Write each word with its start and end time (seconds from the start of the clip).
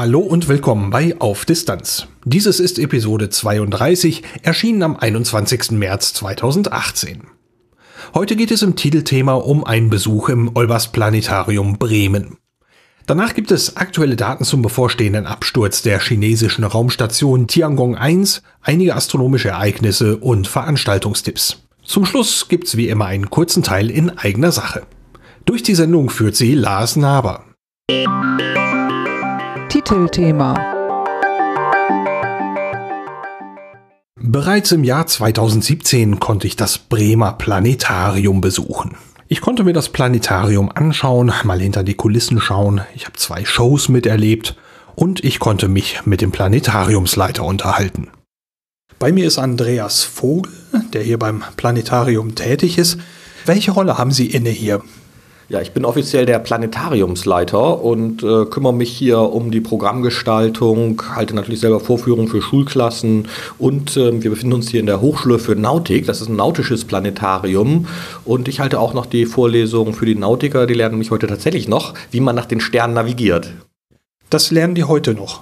Hallo 0.00 0.20
und 0.20 0.46
willkommen 0.46 0.90
bei 0.90 1.16
Auf 1.18 1.44
Distanz. 1.44 2.06
Dieses 2.24 2.60
ist 2.60 2.78
Episode 2.78 3.30
32, 3.30 4.22
erschienen 4.44 4.84
am 4.84 4.96
21. 4.96 5.72
März 5.72 6.14
2018. 6.14 7.24
Heute 8.14 8.36
geht 8.36 8.52
es 8.52 8.62
im 8.62 8.76
Titelthema 8.76 9.34
um 9.34 9.64
einen 9.64 9.90
Besuch 9.90 10.28
im 10.28 10.54
Olbers 10.54 10.92
Planetarium 10.92 11.78
Bremen. 11.78 12.36
Danach 13.06 13.34
gibt 13.34 13.50
es 13.50 13.76
aktuelle 13.76 14.14
Daten 14.14 14.44
zum 14.44 14.62
bevorstehenden 14.62 15.26
Absturz 15.26 15.82
der 15.82 15.98
chinesischen 15.98 16.62
Raumstation 16.62 17.48
Tiangong 17.48 17.96
1, 17.96 18.44
einige 18.60 18.94
astronomische 18.94 19.48
Ereignisse 19.48 20.18
und 20.18 20.46
Veranstaltungstipps. 20.46 21.64
Zum 21.82 22.06
Schluss 22.06 22.46
gibt's 22.46 22.76
wie 22.76 22.88
immer 22.88 23.06
einen 23.06 23.30
kurzen 23.30 23.64
Teil 23.64 23.90
in 23.90 24.16
eigener 24.16 24.52
Sache. 24.52 24.86
Durch 25.44 25.64
die 25.64 25.74
Sendung 25.74 26.08
führt 26.08 26.36
sie 26.36 26.54
Lars 26.54 26.94
Naber. 26.94 27.46
Titelthema 29.68 30.54
Bereits 34.16 34.72
im 34.72 34.82
Jahr 34.82 35.06
2017 35.06 36.18
konnte 36.18 36.46
ich 36.46 36.56
das 36.56 36.78
Bremer 36.78 37.32
Planetarium 37.32 38.40
besuchen. 38.40 38.96
Ich 39.28 39.42
konnte 39.42 39.64
mir 39.64 39.74
das 39.74 39.90
Planetarium 39.90 40.70
anschauen, 40.74 41.32
mal 41.44 41.60
hinter 41.60 41.84
die 41.84 41.92
Kulissen 41.92 42.40
schauen. 42.40 42.80
Ich 42.94 43.04
habe 43.04 43.18
zwei 43.18 43.44
Shows 43.44 43.90
miterlebt 43.90 44.56
und 44.94 45.22
ich 45.22 45.38
konnte 45.38 45.68
mich 45.68 46.06
mit 46.06 46.22
dem 46.22 46.32
Planetariumsleiter 46.32 47.44
unterhalten. 47.44 48.08
Bei 48.98 49.12
mir 49.12 49.26
ist 49.26 49.36
Andreas 49.36 50.02
Vogel, 50.02 50.50
der 50.94 51.02
hier 51.02 51.18
beim 51.18 51.44
Planetarium 51.56 52.34
tätig 52.34 52.78
ist. 52.78 52.96
Welche 53.44 53.72
Rolle 53.72 53.98
haben 53.98 54.12
Sie 54.12 54.28
inne 54.28 54.50
hier? 54.50 54.82
Ja, 55.50 55.62
ich 55.62 55.72
bin 55.72 55.86
offiziell 55.86 56.26
der 56.26 56.40
Planetariumsleiter 56.40 57.82
und 57.82 58.22
äh, 58.22 58.44
kümmere 58.44 58.74
mich 58.74 58.90
hier 58.90 59.18
um 59.18 59.50
die 59.50 59.62
Programmgestaltung, 59.62 61.02
halte 61.14 61.34
natürlich 61.34 61.60
selber 61.60 61.80
Vorführungen 61.80 62.28
für 62.28 62.42
Schulklassen 62.42 63.28
und 63.58 63.96
äh, 63.96 64.22
wir 64.22 64.28
befinden 64.28 64.52
uns 64.52 64.68
hier 64.68 64.80
in 64.80 64.84
der 64.84 65.00
Hochschule 65.00 65.38
für 65.38 65.56
Nautik. 65.56 66.04
Das 66.04 66.20
ist 66.20 66.28
ein 66.28 66.36
nautisches 66.36 66.84
Planetarium 66.84 67.86
und 68.26 68.46
ich 68.46 68.60
halte 68.60 68.78
auch 68.78 68.92
noch 68.92 69.06
die 69.06 69.24
Vorlesungen 69.24 69.94
für 69.94 70.04
die 70.04 70.16
Nautiker. 70.16 70.66
Die 70.66 70.74
lernen 70.74 70.98
mich 70.98 71.10
heute 71.10 71.26
tatsächlich 71.26 71.66
noch, 71.66 71.94
wie 72.10 72.20
man 72.20 72.36
nach 72.36 72.44
den 72.44 72.60
Sternen 72.60 72.92
navigiert. 72.92 73.50
Das 74.28 74.50
lernen 74.50 74.74
die 74.74 74.84
heute 74.84 75.14
noch. 75.14 75.40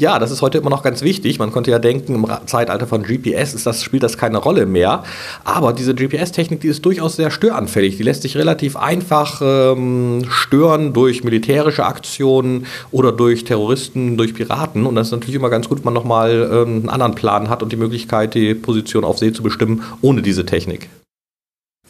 Ja, 0.00 0.18
das 0.18 0.30
ist 0.30 0.40
heute 0.40 0.56
immer 0.56 0.70
noch 0.70 0.82
ganz 0.82 1.02
wichtig. 1.02 1.38
Man 1.38 1.52
konnte 1.52 1.70
ja 1.70 1.78
denken, 1.78 2.14
im 2.14 2.26
Zeitalter 2.46 2.86
von 2.86 3.02
GPS 3.02 3.52
ist 3.52 3.66
das, 3.66 3.84
spielt 3.84 4.02
das 4.02 4.16
keine 4.16 4.38
Rolle 4.38 4.64
mehr. 4.64 5.04
Aber 5.44 5.74
diese 5.74 5.94
GPS-Technik, 5.94 6.62
die 6.62 6.68
ist 6.68 6.86
durchaus 6.86 7.16
sehr 7.16 7.30
störanfällig. 7.30 7.98
Die 7.98 8.02
lässt 8.02 8.22
sich 8.22 8.38
relativ 8.38 8.76
einfach 8.76 9.42
ähm, 9.44 10.24
stören 10.30 10.94
durch 10.94 11.22
militärische 11.22 11.84
Aktionen 11.84 12.64
oder 12.90 13.12
durch 13.12 13.44
Terroristen, 13.44 14.16
durch 14.16 14.32
Piraten. 14.32 14.86
Und 14.86 14.94
das 14.94 15.08
ist 15.08 15.12
natürlich 15.12 15.34
immer 15.34 15.50
ganz 15.50 15.68
gut, 15.68 15.80
wenn 15.80 15.92
man 15.92 15.94
nochmal 15.94 16.48
ähm, 16.50 16.68
einen 16.68 16.88
anderen 16.88 17.14
Plan 17.14 17.50
hat 17.50 17.62
und 17.62 17.70
die 17.70 17.76
Möglichkeit, 17.76 18.32
die 18.32 18.54
Position 18.54 19.04
auf 19.04 19.18
See 19.18 19.34
zu 19.34 19.42
bestimmen, 19.42 19.82
ohne 20.00 20.22
diese 20.22 20.46
Technik. 20.46 20.88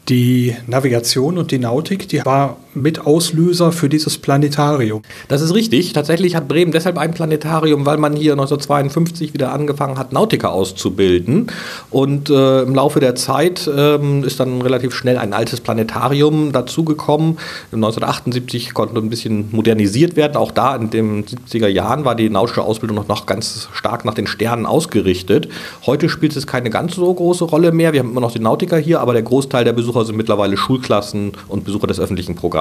Die 0.09 0.53
Navigation 0.67 1.37
und 1.37 1.51
die 1.51 1.59
Nautik, 1.59 2.09
die 2.09 2.25
war 2.25 2.57
Mitauslöser 2.73 3.71
für 3.71 3.89
dieses 3.89 4.17
Planetarium. 4.17 5.01
Das 5.27 5.41
ist 5.41 5.53
richtig. 5.53 5.93
Tatsächlich 5.93 6.35
hat 6.35 6.47
Bremen 6.47 6.71
deshalb 6.71 6.97
ein 6.97 7.13
Planetarium, 7.13 7.85
weil 7.85 7.97
man 7.97 8.15
hier 8.15 8.33
1952 8.33 9.33
wieder 9.33 9.51
angefangen 9.51 9.97
hat, 9.97 10.13
Nautiker 10.13 10.51
auszubilden. 10.51 11.47
Und 11.89 12.29
äh, 12.29 12.61
im 12.61 12.75
Laufe 12.75 12.99
der 12.99 13.15
Zeit 13.15 13.69
ähm, 13.75 14.23
ist 14.23 14.39
dann 14.39 14.61
relativ 14.61 14.93
schnell 14.93 15.17
ein 15.17 15.33
altes 15.33 15.61
Planetarium 15.61 16.51
dazugekommen. 16.51 17.37
1978 17.71 18.73
konnte 18.73 18.97
ein 18.97 19.09
bisschen 19.09 19.49
modernisiert 19.51 20.15
werden. 20.15 20.37
Auch 20.37 20.51
da 20.51 20.75
in 20.75 20.89
den 20.89 21.25
70er 21.25 21.67
Jahren 21.67 22.05
war 22.05 22.15
die 22.15 22.29
nautische 22.29 22.63
Ausbildung 22.63 22.97
noch, 22.97 23.07
noch 23.07 23.25
ganz 23.25 23.69
stark 23.73 24.05
nach 24.05 24.13
den 24.13 24.27
Sternen 24.27 24.65
ausgerichtet. 24.65 25.49
Heute 25.85 26.09
spielt 26.09 26.35
es 26.35 26.47
keine 26.47 26.69
ganz 26.69 26.95
so 26.95 27.13
große 27.13 27.45
Rolle 27.45 27.71
mehr. 27.71 27.93
Wir 27.93 27.99
haben 27.99 28.11
immer 28.11 28.21
noch 28.21 28.31
die 28.31 28.39
Nautiker 28.39 28.77
hier, 28.77 29.01
aber 29.01 29.13
der 29.13 29.23
Großteil 29.23 29.63
der 29.65 29.73
Besucher 29.73 30.05
sind 30.05 30.15
mittlerweile 30.15 30.57
Schulklassen 30.57 31.33
und 31.47 31.65
Besucher 31.65 31.87
des 31.87 31.99
öffentlichen 31.99 32.35
Programms. 32.35 32.60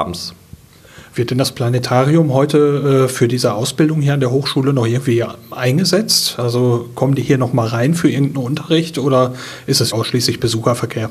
Wird 1.14 1.30
denn 1.30 1.38
das 1.38 1.52
Planetarium 1.52 2.32
heute 2.32 3.06
äh, 3.06 3.08
für 3.08 3.26
diese 3.26 3.54
Ausbildung 3.54 4.00
hier 4.00 4.14
an 4.14 4.20
der 4.20 4.30
Hochschule 4.30 4.72
noch 4.72 4.86
irgendwie 4.86 5.24
eingesetzt? 5.50 6.38
Also 6.38 6.88
kommen 6.94 7.14
die 7.14 7.22
hier 7.22 7.38
noch 7.38 7.52
mal 7.52 7.66
rein 7.66 7.94
für 7.94 8.08
irgendeinen 8.08 8.44
Unterricht 8.44 8.98
oder 8.98 9.34
ist 9.66 9.80
es 9.80 9.92
ausschließlich 9.92 10.38
Besucherverkehr? 10.38 11.10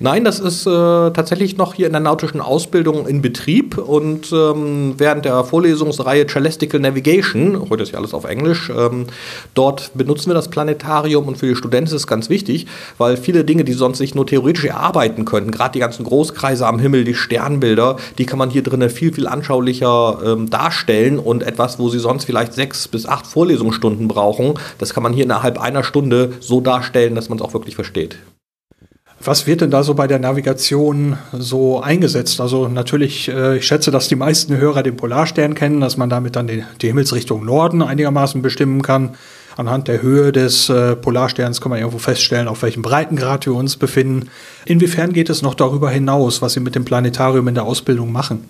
Nein, 0.00 0.22
das 0.22 0.38
ist 0.38 0.64
äh, 0.64 0.70
tatsächlich 0.70 1.56
noch 1.56 1.74
hier 1.74 1.88
in 1.88 1.92
der 1.92 2.00
nautischen 2.00 2.40
Ausbildung 2.40 3.08
in 3.08 3.20
Betrieb 3.20 3.78
und 3.78 4.30
ähm, 4.32 4.94
während 4.96 5.24
der 5.24 5.42
Vorlesungsreihe 5.42 6.24
Celestical 6.24 6.78
Navigation, 6.78 7.68
heute 7.68 7.82
ist 7.82 7.90
ja 7.90 7.98
alles 7.98 8.14
auf 8.14 8.24
Englisch, 8.24 8.70
ähm, 8.70 9.06
dort 9.54 9.90
benutzen 9.94 10.30
wir 10.30 10.34
das 10.34 10.50
Planetarium 10.50 11.26
und 11.26 11.36
für 11.36 11.48
die 11.48 11.56
Studenten 11.56 11.88
ist 11.88 11.94
es 11.94 12.06
ganz 12.06 12.30
wichtig, 12.30 12.68
weil 12.96 13.16
viele 13.16 13.44
Dinge, 13.44 13.64
die 13.64 13.72
sonst 13.72 13.98
sich 13.98 14.14
nur 14.14 14.24
theoretisch 14.24 14.66
erarbeiten 14.66 15.24
könnten, 15.24 15.50
gerade 15.50 15.72
die 15.72 15.80
ganzen 15.80 16.04
Großkreise 16.04 16.64
am 16.64 16.78
Himmel, 16.78 17.02
die 17.02 17.14
Sternbilder, 17.14 17.96
die 18.18 18.26
kann 18.26 18.38
man 18.38 18.50
hier 18.50 18.62
drinnen 18.62 18.90
viel, 18.90 19.12
viel 19.12 19.26
anschaulicher 19.26 20.20
ähm, 20.24 20.48
darstellen 20.48 21.18
und 21.18 21.42
etwas, 21.42 21.80
wo 21.80 21.88
sie 21.88 21.98
sonst 21.98 22.24
vielleicht 22.24 22.52
sechs 22.52 22.86
bis 22.86 23.04
acht 23.04 23.26
Vorlesungsstunden 23.26 24.06
brauchen, 24.06 24.54
das 24.78 24.94
kann 24.94 25.02
man 25.02 25.12
hier 25.12 25.24
innerhalb 25.24 25.60
einer 25.60 25.82
Stunde 25.82 26.34
so 26.38 26.60
darstellen, 26.60 27.16
dass 27.16 27.28
man 27.28 27.38
es 27.38 27.44
auch 27.44 27.52
wirklich 27.52 27.74
versteht. 27.74 28.16
Was 29.20 29.48
wird 29.48 29.62
denn 29.62 29.70
da 29.70 29.82
so 29.82 29.94
bei 29.94 30.06
der 30.06 30.20
Navigation 30.20 31.18
so 31.32 31.80
eingesetzt? 31.80 32.40
Also 32.40 32.68
natürlich, 32.68 33.28
äh, 33.28 33.58
ich 33.58 33.66
schätze, 33.66 33.90
dass 33.90 34.06
die 34.06 34.14
meisten 34.14 34.56
Hörer 34.56 34.84
den 34.84 34.96
Polarstern 34.96 35.54
kennen, 35.54 35.80
dass 35.80 35.96
man 35.96 36.08
damit 36.08 36.36
dann 36.36 36.46
die, 36.46 36.64
Himmelsrichtung 36.80 37.44
Norden 37.44 37.82
einigermaßen 37.82 38.42
bestimmen 38.42 38.82
kann. 38.82 39.16
Anhand 39.56 39.88
der 39.88 40.02
Höhe 40.02 40.30
des 40.30 40.68
äh, 40.68 40.94
Polarsterns 40.94 41.60
kann 41.60 41.70
man 41.70 41.80
irgendwo 41.80 41.98
feststellen, 41.98 42.46
auf 42.46 42.62
welchem 42.62 42.82
Breitengrad 42.82 43.44
wir 43.44 43.54
uns 43.54 43.76
befinden. 43.76 44.28
Inwiefern 44.66 45.12
geht 45.12 45.30
es 45.30 45.42
noch 45.42 45.54
darüber 45.54 45.90
hinaus, 45.90 46.40
was 46.40 46.52
Sie 46.52 46.60
mit 46.60 46.76
dem 46.76 46.84
Planetarium 46.84 47.48
in 47.48 47.54
der 47.54 47.64
Ausbildung 47.64 48.12
machen? 48.12 48.44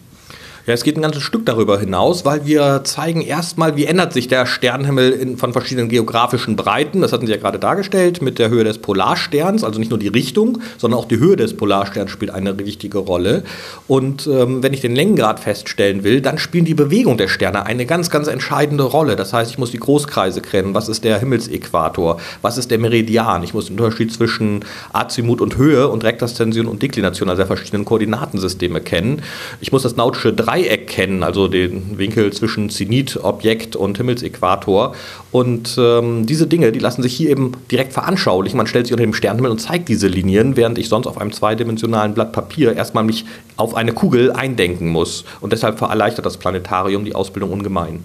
Ja, 0.69 0.75
es 0.75 0.85
geht 0.85 0.99
ein 0.99 1.01
ganzes 1.01 1.23
Stück 1.23 1.47
darüber 1.47 1.81
hinaus, 1.81 2.27
weil 2.27 2.45
wir 2.45 2.83
zeigen 2.85 3.23
erstmal, 3.23 3.77
wie 3.77 3.87
ändert 3.87 4.13
sich 4.13 4.29
der 4.29 4.45
Sternenhimmel 4.45 5.13
in, 5.13 5.39
von 5.39 5.55
verschiedenen 5.55 5.89
geografischen 5.89 6.57
Breiten. 6.57 7.01
Das 7.01 7.15
hatten 7.15 7.25
Sie 7.25 7.33
ja 7.33 7.39
gerade 7.39 7.59
dargestellt 7.59 8.21
mit 8.21 8.39
der 8.39 8.51
Höhe 8.51 8.65
des 8.65 8.77
Polarsterns, 8.77 9.65
also 9.65 9.79
nicht 9.79 9.89
nur 9.89 9.99
die 9.99 10.09
Richtung, 10.09 10.59
sondern 10.77 11.01
auch 11.01 11.07
die 11.07 11.21
Höhe 11.21 11.37
des 11.37 11.57
Polarsterns 11.57 12.11
spielt 12.11 12.33
eine 12.33 12.59
wichtige 12.59 12.99
Rolle. 12.99 13.45
Und 13.87 14.27
ähm, 14.27 14.63
wenn 14.63 14.75
ich 14.75 14.83
den 14.83 14.95
Längengrad 14.95 15.41
feststellen 15.41 16.05
will, 16.05 16.21
dann 16.21 16.37
spielen 16.37 16.67
die 16.67 16.75
Bewegung 16.75 17.17
der 17.17 17.29
Sterne 17.29 17.65
eine 17.65 17.87
ganz, 17.87 18.11
ganz 18.11 18.29
entscheidende 18.29 18.85
Rolle. 18.85 19.17
Das 19.17 19.33
heißt, 19.33 19.51
ich 19.51 19.57
muss 19.57 19.71
die 19.71 19.81
Großkreise 19.81 20.43
kennen. 20.43 20.75
Was 20.75 20.91
ist 20.91 21.03
der 21.03 21.19
Himmelsäquator? 21.19 22.21
Was 22.43 22.59
ist 22.59 22.71
der 22.71 22.77
Meridian? 22.77 23.43
Ich 23.43 23.55
muss 23.55 23.69
den 23.69 23.81
Unterschied 23.81 24.13
zwischen 24.13 24.67
Azimut 24.93 25.41
und 25.41 25.57
Höhe 25.57 25.89
und 25.89 26.05
Rektaszension 26.05 26.67
und 26.67 26.83
Deklination, 26.83 27.31
also 27.31 27.41
der 27.41 27.47
verschiedenen 27.47 27.87
Koordinatensysteme 27.87 28.83
kennen. 28.83 29.23
Ich 29.63 29.73
muss 29.73 29.85
das 29.85 29.97
nautische 29.97 30.35
Dreieck 30.35 30.58
Dreieck 30.59 30.89
kennen, 30.89 31.23
also 31.23 31.49
den 31.49 31.99
Winkel 31.99 32.33
zwischen 32.33 32.71
Zenit, 32.71 33.19
Objekt 33.23 33.77
und 33.77 33.97
Himmelsäquator. 33.97 34.95
Und 35.31 35.77
ähm, 35.79 36.27
diese 36.27 36.47
Dinge, 36.47 36.73
die 36.73 36.79
lassen 36.79 37.03
sich 37.03 37.15
hier 37.15 37.31
eben 37.31 37.53
direkt 37.71 37.93
veranschaulichen. 37.93 38.57
Man 38.57 38.67
stellt 38.67 38.87
sich 38.87 38.93
unter 38.93 39.05
dem 39.05 39.15
Sternenhimmel 39.15 39.51
und 39.51 39.61
zeigt 39.61 39.89
diese 39.89 40.09
Linien, 40.09 40.57
während 40.57 40.79
ich 40.79 40.89
sonst 40.89 41.07
auf 41.07 41.19
einem 41.19 41.33
zweidimensionalen 41.33 42.15
Blatt 42.15 42.33
Papier 42.33 42.75
erstmal 42.75 43.05
mich 43.05 43.25
auf 43.57 43.75
eine 43.75 43.93
Kugel 43.93 44.33
eindenken 44.33 44.89
muss. 44.89 45.25
Und 45.41 45.53
deshalb 45.53 45.81
erleichtert 45.81 46.27
das 46.27 46.37
Planetarium 46.37 47.05
die 47.05 47.15
Ausbildung 47.15 47.53
ungemein. 47.53 48.03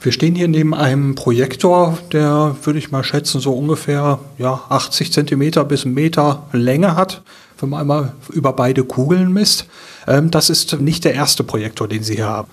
Wir 0.00 0.12
stehen 0.12 0.34
hier 0.34 0.48
neben 0.48 0.74
einem 0.74 1.14
Projektor, 1.14 1.98
der, 2.12 2.56
würde 2.62 2.78
ich 2.78 2.90
mal 2.90 3.04
schätzen, 3.04 3.40
so 3.40 3.52
ungefähr 3.52 4.18
ja, 4.38 4.60
80 4.68 5.12
Zentimeter 5.12 5.64
bis 5.64 5.84
einen 5.84 5.94
Meter 5.94 6.46
Länge 6.52 6.96
hat, 6.96 7.22
wenn 7.62 7.70
man 7.70 7.80
einmal 7.80 8.12
über 8.30 8.52
beide 8.52 8.84
Kugeln 8.84 9.32
misst. 9.32 9.66
Ähm, 10.06 10.30
das 10.30 10.50
ist 10.50 10.80
nicht 10.80 11.04
der 11.04 11.14
erste 11.14 11.44
Projektor, 11.44 11.88
den 11.88 12.02
Sie 12.02 12.16
hier 12.16 12.26
haben. 12.26 12.48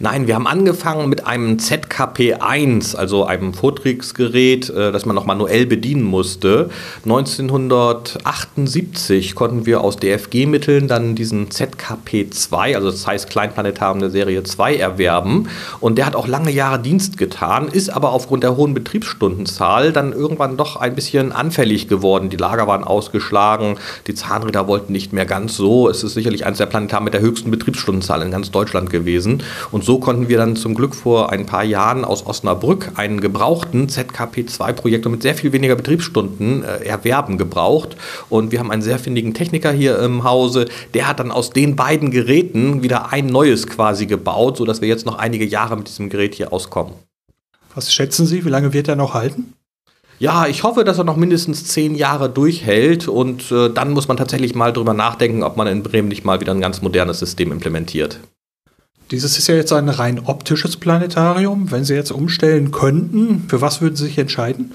Nein, 0.00 0.28
wir 0.28 0.36
haben 0.36 0.46
angefangen 0.46 1.08
mit 1.08 1.26
einem 1.26 1.56
ZKP1, 1.56 2.94
also 2.94 3.24
einem 3.24 3.52
Vorträgsgerät, 3.52 4.70
äh, 4.70 4.92
das 4.92 5.06
man 5.06 5.16
noch 5.16 5.26
manuell 5.26 5.66
bedienen 5.66 6.04
musste. 6.04 6.70
1978 7.02 9.34
konnten 9.34 9.66
wir 9.66 9.80
aus 9.80 9.96
DFG-Mitteln 9.96 10.86
dann 10.86 11.16
diesen 11.16 11.48
ZKP2, 11.48 12.76
also 12.76 12.92
das 12.92 13.08
heißt 13.08 13.28
Kleinplanetarium 13.28 13.98
der 13.98 14.10
Serie 14.10 14.44
2, 14.44 14.76
erwerben. 14.76 15.48
Und 15.80 15.98
der 15.98 16.06
hat 16.06 16.14
auch 16.14 16.28
lange 16.28 16.52
Jahre 16.52 16.78
Dienst 16.78 17.18
getan, 17.18 17.66
ist 17.66 17.90
aber 17.90 18.12
aufgrund 18.12 18.44
der 18.44 18.56
hohen 18.56 18.74
Betriebsstundenzahl 18.74 19.92
dann 19.92 20.12
irgendwann 20.12 20.56
doch 20.56 20.76
ein 20.76 20.94
bisschen 20.94 21.32
anfällig 21.32 21.88
geworden. 21.88 22.30
Die 22.30 22.36
Lager 22.36 22.68
waren 22.68 22.84
ausgeschlagen, 22.84 23.78
die 24.06 24.14
Zahnräder 24.14 24.68
wollten 24.68 24.92
nicht 24.92 25.12
mehr 25.12 25.26
ganz 25.26 25.56
so. 25.56 25.88
Es 25.88 26.04
ist 26.04 26.14
sicherlich 26.14 26.46
eines 26.46 26.58
der 26.58 26.66
Planetarien 26.66 27.02
mit 27.02 27.14
der 27.14 27.20
höchsten 27.20 27.50
Betriebsstundenzahl 27.50 28.22
in 28.22 28.30
ganz 28.30 28.52
Deutschland 28.52 28.90
gewesen. 28.90 29.42
Und 29.72 29.87
so 29.88 29.98
konnten 29.98 30.28
wir 30.28 30.36
dann 30.36 30.54
zum 30.54 30.74
Glück 30.74 30.94
vor 30.94 31.32
ein 31.32 31.46
paar 31.46 31.64
Jahren 31.64 32.04
aus 32.04 32.26
Osnabrück 32.26 32.92
einen 32.96 33.22
gebrauchten 33.22 33.88
ZKP2-Projektor 33.88 35.10
mit 35.10 35.22
sehr 35.22 35.34
viel 35.34 35.52
weniger 35.52 35.76
Betriebsstunden 35.76 36.62
äh, 36.62 36.84
erwerben 36.84 37.38
gebraucht. 37.38 37.96
Und 38.28 38.52
wir 38.52 38.58
haben 38.58 38.70
einen 38.70 38.82
sehr 38.82 38.98
findigen 38.98 39.32
Techniker 39.32 39.72
hier 39.72 39.98
im 40.00 40.24
Hause, 40.24 40.66
der 40.92 41.08
hat 41.08 41.20
dann 41.20 41.30
aus 41.30 41.52
den 41.52 41.74
beiden 41.74 42.10
Geräten 42.10 42.82
wieder 42.82 43.14
ein 43.14 43.28
neues 43.28 43.66
quasi 43.66 44.04
gebaut, 44.04 44.58
sodass 44.58 44.82
wir 44.82 44.88
jetzt 44.88 45.06
noch 45.06 45.16
einige 45.16 45.46
Jahre 45.46 45.74
mit 45.78 45.88
diesem 45.88 46.10
Gerät 46.10 46.34
hier 46.34 46.52
auskommen. 46.52 46.92
Was 47.74 47.90
schätzen 47.90 48.26
Sie, 48.26 48.44
wie 48.44 48.50
lange 48.50 48.74
wird 48.74 48.88
er 48.88 48.96
noch 48.96 49.14
halten? 49.14 49.54
Ja, 50.18 50.48
ich 50.48 50.64
hoffe, 50.64 50.84
dass 50.84 50.98
er 50.98 51.04
noch 51.04 51.16
mindestens 51.16 51.64
zehn 51.64 51.94
Jahre 51.94 52.28
durchhält 52.28 53.08
und 53.08 53.50
äh, 53.50 53.70
dann 53.70 53.92
muss 53.92 54.06
man 54.06 54.18
tatsächlich 54.18 54.54
mal 54.54 54.74
drüber 54.74 54.92
nachdenken, 54.92 55.42
ob 55.42 55.56
man 55.56 55.66
in 55.66 55.82
Bremen 55.82 56.08
nicht 56.08 56.26
mal 56.26 56.42
wieder 56.42 56.52
ein 56.52 56.60
ganz 56.60 56.82
modernes 56.82 57.20
System 57.20 57.52
implementiert. 57.52 58.20
Dieses 59.10 59.38
ist 59.38 59.46
ja 59.48 59.54
jetzt 59.54 59.72
ein 59.72 59.88
rein 59.88 60.20
optisches 60.20 60.76
Planetarium. 60.76 61.70
Wenn 61.70 61.84
Sie 61.84 61.94
jetzt 61.94 62.10
umstellen 62.10 62.70
könnten, 62.70 63.46
für 63.48 63.60
was 63.60 63.80
würden 63.80 63.96
Sie 63.96 64.04
sich 64.04 64.18
entscheiden? 64.18 64.72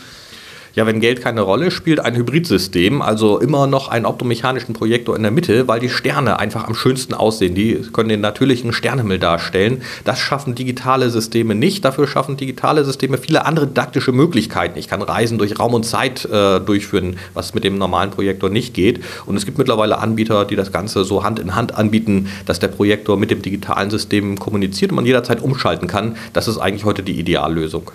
Ja, 0.75 0.87
wenn 0.87 0.99
Geld 0.99 1.21
keine 1.21 1.41
Rolle 1.41 1.69
spielt, 1.69 1.99
ein 1.99 2.15
Hybridsystem, 2.15 3.03
also 3.03 3.37
immer 3.37 3.67
noch 3.67 3.89
einen 3.89 4.07
optomechanischen 4.07 4.73
Projektor 4.73 5.15
in 5.15 5.21
der 5.21 5.29
Mitte, 5.29 5.67
weil 5.67 5.79
die 5.79 5.89
Sterne 5.89 6.39
einfach 6.39 6.67
am 6.67 6.73
schönsten 6.73 7.13
aussehen. 7.13 7.53
Die 7.53 7.75
können 7.93 8.09
den 8.09 8.21
natürlichen 8.21 8.73
Sternhimmel 8.73 9.19
darstellen. 9.19 9.83
Das 10.03 10.17
schaffen 10.17 10.55
digitale 10.55 11.11
Systeme 11.11 11.53
nicht. 11.53 11.85
Dafür 11.85 12.07
schaffen 12.07 12.37
digitale 12.37 12.83
Systeme 12.85 13.19
viele 13.19 13.45
andere 13.45 13.67
didaktische 13.67 14.13
Möglichkeiten. 14.13 14.79
Ich 14.79 14.87
kann 14.87 15.03
Reisen 15.03 15.37
durch 15.37 15.59
Raum 15.59 15.75
und 15.75 15.83
Zeit 15.83 16.25
äh, 16.25 16.59
durchführen, 16.59 17.17
was 17.35 17.53
mit 17.53 17.63
dem 17.65 17.77
normalen 17.77 18.09
Projektor 18.09 18.49
nicht 18.49 18.73
geht. 18.73 18.99
Und 19.27 19.35
es 19.35 19.45
gibt 19.45 19.59
mittlerweile 19.59 19.99
Anbieter, 19.99 20.43
die 20.43 20.55
das 20.55 20.71
Ganze 20.71 21.03
so 21.03 21.23
Hand 21.23 21.37
in 21.37 21.53
Hand 21.53 21.75
anbieten, 21.75 22.29
dass 22.47 22.57
der 22.57 22.69
Projektor 22.69 23.15
mit 23.17 23.29
dem 23.29 23.43
digitalen 23.43 23.91
System 23.91 24.39
kommuniziert 24.39 24.89
und 24.89 24.95
man 24.95 25.05
jederzeit 25.05 25.39
umschalten 25.39 25.87
kann. 25.87 26.17
Das 26.33 26.47
ist 26.47 26.57
eigentlich 26.57 26.83
heute 26.83 27.03
die 27.03 27.19
Ideallösung. 27.19 27.91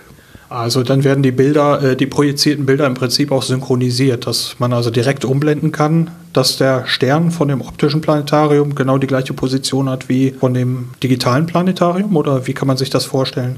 Also 0.48 0.82
dann 0.82 1.04
werden 1.04 1.22
die 1.22 1.30
Bilder, 1.30 1.82
äh, 1.82 1.96
die 1.96 2.06
projizierten 2.06 2.64
Bilder 2.64 2.86
im 2.86 2.94
Prinzip 2.94 3.32
auch 3.32 3.42
synchronisiert, 3.42 4.26
dass 4.26 4.56
man 4.58 4.72
also 4.72 4.90
direkt 4.90 5.24
umblenden 5.24 5.72
kann, 5.72 6.10
dass 6.32 6.56
der 6.56 6.86
Stern 6.86 7.30
von 7.30 7.48
dem 7.48 7.60
optischen 7.60 8.00
Planetarium 8.00 8.74
genau 8.74 8.96
die 8.98 9.06
gleiche 9.06 9.34
Position 9.34 9.90
hat 9.90 10.08
wie 10.08 10.30
von 10.30 10.54
dem 10.54 10.90
digitalen 11.02 11.46
Planetarium 11.46 12.16
oder 12.16 12.46
wie 12.46 12.54
kann 12.54 12.66
man 12.66 12.78
sich 12.78 12.88
das 12.88 13.04
vorstellen? 13.04 13.56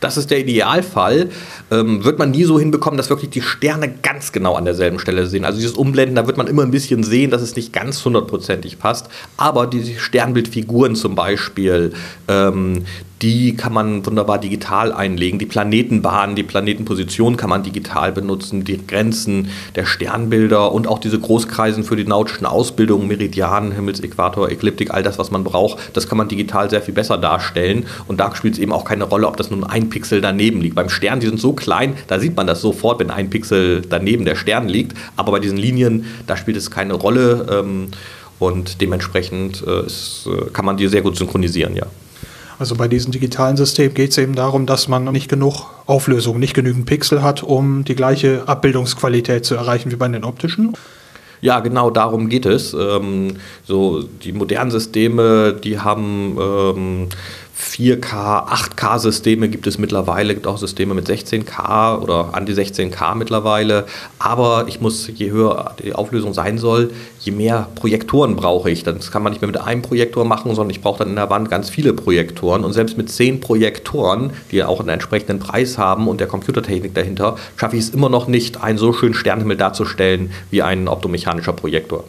Das 0.00 0.16
ist 0.18 0.30
der 0.30 0.40
Idealfall. 0.40 1.30
Ähm, 1.70 2.04
wird 2.04 2.18
man 2.18 2.30
nie 2.30 2.44
so 2.44 2.58
hinbekommen, 2.58 2.98
dass 2.98 3.08
wirklich 3.08 3.30
die 3.30 3.40
Sterne 3.40 3.92
ganz 4.02 4.32
genau 4.32 4.54
an 4.54 4.64
derselben 4.64 4.98
Stelle 4.98 5.26
sehen. 5.26 5.44
Also 5.44 5.58
dieses 5.58 5.74
Umblenden, 5.74 6.16
da 6.16 6.26
wird 6.26 6.36
man 6.36 6.46
immer 6.46 6.62
ein 6.62 6.70
bisschen 6.70 7.02
sehen, 7.02 7.30
dass 7.30 7.42
es 7.42 7.56
nicht 7.56 7.72
ganz 7.72 8.04
hundertprozentig 8.04 8.78
passt. 8.78 9.08
Aber 9.36 9.66
diese 9.66 9.98
Sternbildfiguren 9.98 10.96
zum 10.96 11.14
Beispiel, 11.14 11.92
ähm, 12.28 12.84
die 13.22 13.56
kann 13.56 13.72
man 13.72 14.04
wunderbar 14.04 14.38
digital 14.38 14.92
einlegen. 14.92 15.38
Die 15.38 15.46
Planetenbahnen, 15.46 16.36
die 16.36 16.42
Planetenposition 16.42 17.36
kann 17.36 17.48
man 17.48 17.62
digital 17.62 18.12
benutzen, 18.12 18.64
die 18.64 18.86
Grenzen 18.86 19.48
der 19.74 19.86
Sternbilder 19.86 20.72
und 20.72 20.86
auch 20.86 20.98
diese 20.98 21.18
Großkreisen 21.18 21.84
für 21.84 21.96
die 21.96 22.04
nautischen 22.04 22.46
Ausbildungen, 22.46 23.08
Meridianen, 23.08 23.72
Himmelsäquator, 23.72 24.50
Ekliptik, 24.50 24.92
all 24.92 25.02
das, 25.02 25.18
was 25.18 25.30
man 25.30 25.44
braucht, 25.44 25.96
das 25.96 26.08
kann 26.08 26.18
man 26.18 26.28
digital 26.28 26.68
sehr 26.68 26.82
viel 26.82 26.94
besser 26.94 27.16
darstellen. 27.16 27.86
Und 28.06 28.20
da 28.20 28.34
spielt 28.36 28.54
es 28.54 28.60
eben 28.60 28.72
auch 28.72 28.84
keine 28.84 29.04
Rolle, 29.04 29.26
ob 29.26 29.36
das 29.38 29.50
nun 29.50 29.64
ein 29.64 29.88
Pixel 29.88 30.20
daneben 30.20 30.60
liegt. 30.60 30.74
Beim 30.74 30.90
Stern, 30.90 31.20
die 31.20 31.26
sind 31.26 31.40
so 31.40 31.54
klein, 31.54 31.94
da 32.08 32.20
sieht 32.20 32.36
man 32.36 32.46
das 32.46 32.60
sofort, 32.60 33.00
wenn 33.00 33.10
ein 33.10 33.30
Pixel 33.30 33.82
daneben 33.88 34.26
der 34.26 34.36
Stern 34.36 34.68
liegt. 34.68 34.96
Aber 35.16 35.32
bei 35.32 35.40
diesen 35.40 35.56
Linien, 35.56 36.04
da 36.26 36.36
spielt 36.36 36.56
es 36.58 36.70
keine 36.70 36.94
Rolle. 36.94 37.46
Ähm, 37.50 37.88
und 38.38 38.82
dementsprechend 38.82 39.64
äh, 39.66 39.80
äh, 39.80 40.50
kann 40.52 40.66
man 40.66 40.76
die 40.76 40.88
sehr 40.88 41.00
gut 41.00 41.16
synchronisieren, 41.16 41.74
ja. 41.74 41.86
Also 42.58 42.74
bei 42.74 42.88
diesem 42.88 43.12
digitalen 43.12 43.56
System 43.56 43.92
geht 43.92 44.12
es 44.12 44.18
eben 44.18 44.34
darum, 44.34 44.66
dass 44.66 44.88
man 44.88 45.04
nicht 45.04 45.28
genug 45.28 45.66
Auflösung, 45.86 46.38
nicht 46.38 46.54
genügend 46.54 46.86
Pixel 46.86 47.22
hat, 47.22 47.42
um 47.42 47.84
die 47.84 47.94
gleiche 47.94 48.48
Abbildungsqualität 48.48 49.44
zu 49.44 49.54
erreichen 49.54 49.90
wie 49.90 49.96
bei 49.96 50.08
den 50.08 50.24
optischen. 50.24 50.74
Ja, 51.42 51.60
genau 51.60 51.90
darum 51.90 52.28
geht 52.28 52.46
es. 52.46 52.72
Ähm, 52.72 53.36
so 53.64 54.02
die 54.02 54.32
modernen 54.32 54.70
Systeme, 54.70 55.52
die 55.52 55.78
haben 55.78 56.38
ähm, 56.40 57.08
4K, 57.58 58.48
8K-Systeme 58.48 59.48
gibt 59.48 59.66
es 59.66 59.78
mittlerweile, 59.78 60.34
gibt 60.34 60.46
auch 60.46 60.58
Systeme 60.58 60.92
mit 60.92 61.08
16K 61.08 61.98
oder 62.00 62.30
an 62.32 62.44
die 62.44 62.54
16K 62.54 63.14
mittlerweile. 63.14 63.86
Aber 64.18 64.66
ich 64.68 64.80
muss, 64.80 65.08
je 65.14 65.30
höher 65.30 65.74
die 65.82 65.94
Auflösung 65.94 66.34
sein 66.34 66.58
soll, 66.58 66.90
je 67.20 67.32
mehr 67.32 67.68
Projektoren 67.74 68.36
brauche 68.36 68.70
ich. 68.70 68.84
Das 68.84 69.10
kann 69.10 69.22
man 69.22 69.32
nicht 69.32 69.40
mehr 69.40 69.48
mit 69.48 69.60
einem 69.60 69.82
Projektor 69.82 70.24
machen, 70.26 70.54
sondern 70.54 70.70
ich 70.70 70.82
brauche 70.82 70.98
dann 70.98 71.08
in 71.08 71.16
der 71.16 71.30
Wand 71.30 71.50
ganz 71.50 71.70
viele 71.70 71.94
Projektoren. 71.94 72.62
Und 72.64 72.74
selbst 72.74 72.98
mit 72.98 73.10
zehn 73.10 73.40
Projektoren, 73.40 74.32
die 74.52 74.62
auch 74.62 74.80
einen 74.80 74.90
entsprechenden 74.90 75.38
Preis 75.38 75.78
haben 75.78 76.08
und 76.08 76.20
der 76.20 76.28
Computertechnik 76.28 76.94
dahinter, 76.94 77.36
schaffe 77.56 77.76
ich 77.76 77.84
es 77.84 77.90
immer 77.90 78.10
noch 78.10 78.28
nicht, 78.28 78.62
einen 78.62 78.78
so 78.78 78.92
schönen 78.92 79.14
Sternhimmel 79.14 79.56
darzustellen 79.56 80.30
wie 80.50 80.62
ein 80.62 80.88
optomechanischer 80.88 81.54
Projektor. 81.54 82.04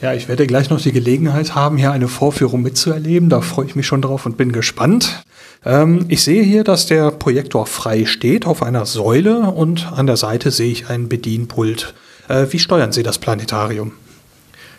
Ja, 0.00 0.12
ich 0.12 0.28
werde 0.28 0.46
gleich 0.46 0.68
noch 0.68 0.80
die 0.80 0.92
Gelegenheit 0.92 1.54
haben, 1.54 1.78
hier 1.78 1.90
eine 1.90 2.08
Vorführung 2.08 2.60
mitzuerleben. 2.60 3.30
Da 3.30 3.40
freue 3.40 3.66
ich 3.66 3.76
mich 3.76 3.86
schon 3.86 4.02
drauf 4.02 4.26
und 4.26 4.36
bin 4.36 4.52
gespannt. 4.52 5.24
Ähm, 5.64 6.04
ich 6.08 6.22
sehe 6.22 6.42
hier, 6.42 6.64
dass 6.64 6.84
der 6.86 7.10
Projektor 7.10 7.66
frei 7.66 8.04
steht 8.04 8.46
auf 8.46 8.62
einer 8.62 8.84
Säule 8.84 9.50
und 9.50 9.90
an 9.92 10.06
der 10.06 10.18
Seite 10.18 10.50
sehe 10.50 10.70
ich 10.70 10.90
ein 10.90 11.08
Bedienpult. 11.08 11.94
Äh, 12.28 12.46
wie 12.50 12.58
steuern 12.58 12.92
Sie 12.92 13.02
das 13.02 13.18
Planetarium? 13.18 13.92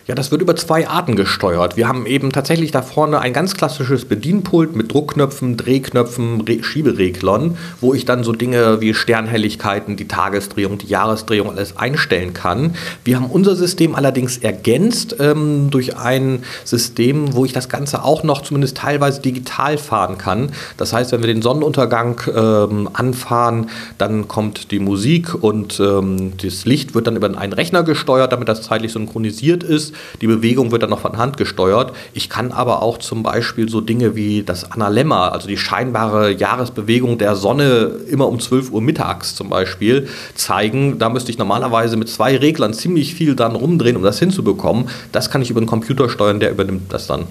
Ja, 0.08 0.14
das 0.14 0.30
wird 0.30 0.40
über 0.40 0.56
zwei 0.56 0.88
Arten 0.88 1.16
gesteuert. 1.16 1.76
Wir 1.76 1.86
haben 1.86 2.06
eben 2.06 2.32
tatsächlich 2.32 2.70
da 2.70 2.80
vorne 2.80 3.20
ein 3.20 3.34
ganz 3.34 3.52
klassisches 3.52 4.06
Bedienpult 4.06 4.74
mit 4.74 4.90
Druckknöpfen, 4.90 5.58
Drehknöpfen, 5.58 6.40
Re 6.40 6.64
Schiebereglern, 6.64 7.58
wo 7.82 7.92
ich 7.92 8.06
dann 8.06 8.24
so 8.24 8.32
Dinge 8.32 8.80
wie 8.80 8.94
Sternhelligkeiten, 8.94 9.98
die 9.98 10.08
Tagesdrehung, 10.08 10.78
die 10.78 10.86
Jahresdrehung 10.86 11.50
alles 11.50 11.76
einstellen 11.76 12.32
kann. 12.32 12.74
Wir 13.04 13.16
haben 13.16 13.26
unser 13.26 13.54
System 13.54 13.94
allerdings 13.94 14.38
ergänzt 14.38 15.16
ähm, 15.20 15.68
durch 15.68 15.98
ein 15.98 16.42
System, 16.64 17.34
wo 17.34 17.44
ich 17.44 17.52
das 17.52 17.68
Ganze 17.68 18.02
auch 18.02 18.22
noch 18.22 18.40
zumindest 18.40 18.78
teilweise 18.78 19.20
digital 19.20 19.76
fahren 19.76 20.16
kann. 20.16 20.52
Das 20.78 20.94
heißt, 20.94 21.12
wenn 21.12 21.20
wir 21.20 21.26
den 21.26 21.42
Sonnenuntergang 21.42 22.22
ähm, 22.34 22.88
anfahren, 22.94 23.68
dann 23.98 24.26
kommt 24.26 24.70
die 24.70 24.78
Musik 24.78 25.34
und 25.34 25.78
ähm, 25.80 26.32
das 26.42 26.64
Licht 26.64 26.94
wird 26.94 27.06
dann 27.06 27.16
über 27.16 27.26
einen 27.38 27.52
Rechner 27.52 27.82
gesteuert, 27.82 28.32
damit 28.32 28.48
das 28.48 28.62
zeitlich 28.62 28.94
synchronisiert 28.94 29.62
ist. 29.62 29.97
Die 30.20 30.26
Bewegung 30.26 30.70
wird 30.70 30.82
dann 30.82 30.90
noch 30.90 31.00
von 31.00 31.16
Hand 31.16 31.36
gesteuert. 31.36 31.92
Ich 32.12 32.28
kann 32.28 32.52
aber 32.52 32.82
auch 32.82 32.98
zum 32.98 33.22
Beispiel 33.22 33.68
so 33.68 33.80
Dinge 33.80 34.16
wie 34.16 34.42
das 34.42 34.70
Analemma, 34.70 35.28
also 35.28 35.48
die 35.48 35.56
scheinbare 35.56 36.32
Jahresbewegung 36.32 37.18
der 37.18 37.36
Sonne 37.36 37.92
immer 38.10 38.28
um 38.28 38.40
12 38.40 38.70
Uhr 38.72 38.80
mittags 38.80 39.34
zum 39.34 39.50
Beispiel, 39.50 40.08
zeigen. 40.34 40.98
Da 40.98 41.08
müsste 41.08 41.30
ich 41.30 41.38
normalerweise 41.38 41.96
mit 41.96 42.08
zwei 42.08 42.36
Reglern 42.36 42.74
ziemlich 42.74 43.14
viel 43.14 43.34
dann 43.34 43.54
rumdrehen, 43.54 43.96
um 43.96 44.02
das 44.02 44.18
hinzubekommen. 44.18 44.88
Das 45.12 45.30
kann 45.30 45.42
ich 45.42 45.50
über 45.50 45.60
den 45.60 45.66
Computer 45.66 46.08
steuern, 46.08 46.40
der 46.40 46.50
übernimmt 46.50 46.92
das 46.92 47.06
dann. 47.06 47.24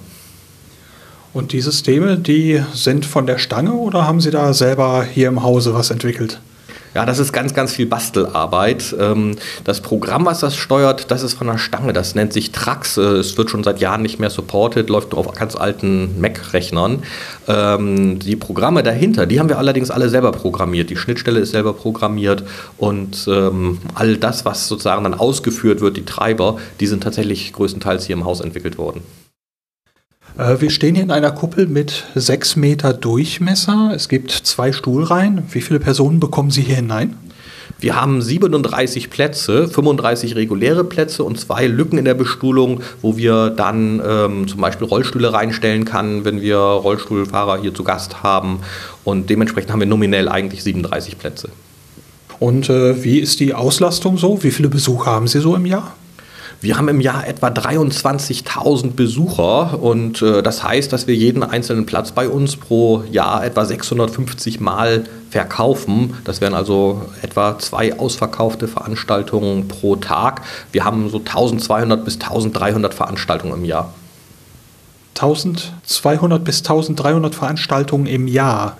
Und 1.33 1.51
die 1.51 1.61
Systeme, 1.61 2.17
die 2.17 2.63
sind 2.73 3.05
von 3.05 3.27
der 3.27 3.37
Stange 3.37 3.73
oder 3.73 4.07
haben 4.07 4.21
Sie 4.21 4.31
da 4.31 4.53
selber 4.53 5.03
hier 5.03 5.27
im 5.27 5.43
Hause 5.43 5.73
was 5.73 5.91
entwickelt? 5.91 6.39
Ja, 6.93 7.05
das 7.05 7.19
ist 7.19 7.31
ganz, 7.31 7.53
ganz 7.53 7.73
viel 7.73 7.85
Bastelarbeit. 7.85 8.95
Ähm, 8.99 9.35
das 9.63 9.81
Programm, 9.81 10.25
was 10.25 10.39
das 10.39 10.55
steuert, 10.55 11.11
das 11.11 11.23
ist 11.23 11.33
von 11.33 11.47
der 11.47 11.57
Stange. 11.57 11.93
Das 11.93 12.15
nennt 12.15 12.33
sich 12.33 12.51
Trax. 12.51 12.97
Äh, 12.97 13.01
es 13.01 13.37
wird 13.37 13.49
schon 13.49 13.63
seit 13.63 13.79
Jahren 13.79 14.01
nicht 14.01 14.19
mehr 14.19 14.29
supported, 14.29 14.89
läuft 14.89 15.13
auf 15.13 15.31
ganz 15.33 15.55
alten 15.55 16.19
Mac-Rechnern. 16.19 17.03
Ähm, 17.47 18.19
die 18.19 18.35
Programme 18.35 18.83
dahinter, 18.83 19.25
die 19.25 19.39
haben 19.39 19.49
wir 19.49 19.57
allerdings 19.57 19.91
alle 19.91 20.09
selber 20.09 20.31
programmiert. 20.31 20.89
Die 20.89 20.97
Schnittstelle 20.97 21.39
ist 21.39 21.51
selber 21.51 21.73
programmiert 21.73 22.43
und 22.77 23.27
ähm, 23.27 23.79
all 23.93 24.17
das, 24.17 24.45
was 24.45 24.67
sozusagen 24.67 25.03
dann 25.03 25.13
ausgeführt 25.13 25.81
wird, 25.81 25.97
die 25.97 26.05
Treiber, 26.05 26.57
die 26.79 26.87
sind 26.87 27.03
tatsächlich 27.03 27.53
größtenteils 27.53 28.05
hier 28.05 28.15
im 28.15 28.25
Haus 28.25 28.41
entwickelt 28.41 28.77
worden. 28.77 29.01
Äh, 30.37 30.61
wir 30.61 30.69
stehen 30.69 30.95
hier 30.95 31.03
in 31.03 31.11
einer 31.11 31.31
Kuppel 31.31 31.67
mit 31.67 32.05
sechs 32.15 32.55
Meter 32.55 32.93
Durchmesser. 32.93 33.91
Es 33.95 34.07
gibt 34.07 34.31
zwei 34.31 34.71
Stuhlreihen. 34.71 35.43
Wie 35.51 35.61
viele 35.61 35.79
Personen 35.79 36.19
bekommen 36.19 36.51
Sie 36.51 36.61
hier 36.61 36.77
hinein? 36.77 37.15
Wir 37.79 37.99
haben 37.99 38.21
37 38.21 39.09
Plätze, 39.09 39.67
35 39.67 40.35
reguläre 40.35 40.83
Plätze 40.83 41.23
und 41.23 41.39
zwei 41.39 41.67
Lücken 41.67 41.99
in 41.99 42.05
der 42.05 42.15
Bestuhlung, 42.15 42.81
wo 43.01 43.17
wir 43.17 43.51
dann 43.51 44.01
ähm, 44.03 44.47
zum 44.47 44.61
Beispiel 44.61 44.87
Rollstühle 44.87 45.31
reinstellen 45.31 45.85
können, 45.85 46.25
wenn 46.25 46.41
wir 46.41 46.57
Rollstuhlfahrer 46.57 47.61
hier 47.61 47.73
zu 47.75 47.83
Gast 47.83 48.23
haben. 48.23 48.61
Und 49.03 49.29
dementsprechend 49.29 49.71
haben 49.71 49.79
wir 49.79 49.87
nominell 49.87 50.27
eigentlich 50.27 50.63
37 50.63 51.19
Plätze. 51.19 51.49
Und 52.39 52.69
äh, 52.69 53.03
wie 53.03 53.19
ist 53.19 53.39
die 53.39 53.53
Auslastung 53.53 54.17
so? 54.17 54.41
Wie 54.43 54.51
viele 54.51 54.69
Besucher 54.69 55.11
haben 55.11 55.27
Sie 55.27 55.39
so 55.39 55.55
im 55.55 55.65
Jahr? 55.65 55.95
Wir 56.59 56.75
haben 56.75 56.87
im 56.87 57.01
Jahr 57.01 57.27
etwa 57.27 57.47
23.000 57.49 58.93
Besucher 58.93 59.79
und 59.79 60.23
äh, 60.23 60.41
das 60.41 60.63
heißt, 60.63 60.91
dass 60.91 61.05
wir 61.05 61.13
jeden 61.13 61.43
einzelnen 61.43 61.85
Platz 61.85 62.11
bei 62.11 62.27
uns 62.27 62.55
pro 62.55 63.03
Jahr 63.11 63.45
etwa 63.45 63.63
650 63.63 64.59
Mal 64.59 65.05
verkaufen. 65.29 66.15
Das 66.23 66.41
wären 66.41 66.55
also 66.55 67.03
etwa 67.21 67.59
zwei 67.59 67.99
ausverkaufte 67.99 68.67
Veranstaltungen 68.67 69.67
pro 69.67 69.97
Tag. 69.97 70.41
Wir 70.71 70.83
haben 70.83 71.09
so 71.09 71.19
1200 71.19 72.03
bis 72.03 72.15
1300 72.15 72.93
Veranstaltungen 72.93 73.53
im 73.53 73.65
Jahr. 73.65 73.93
1200 75.13 76.43
bis 76.43 76.59
1300 76.59 77.35
Veranstaltungen 77.35 78.07
im 78.07 78.27
Jahr. 78.27 78.77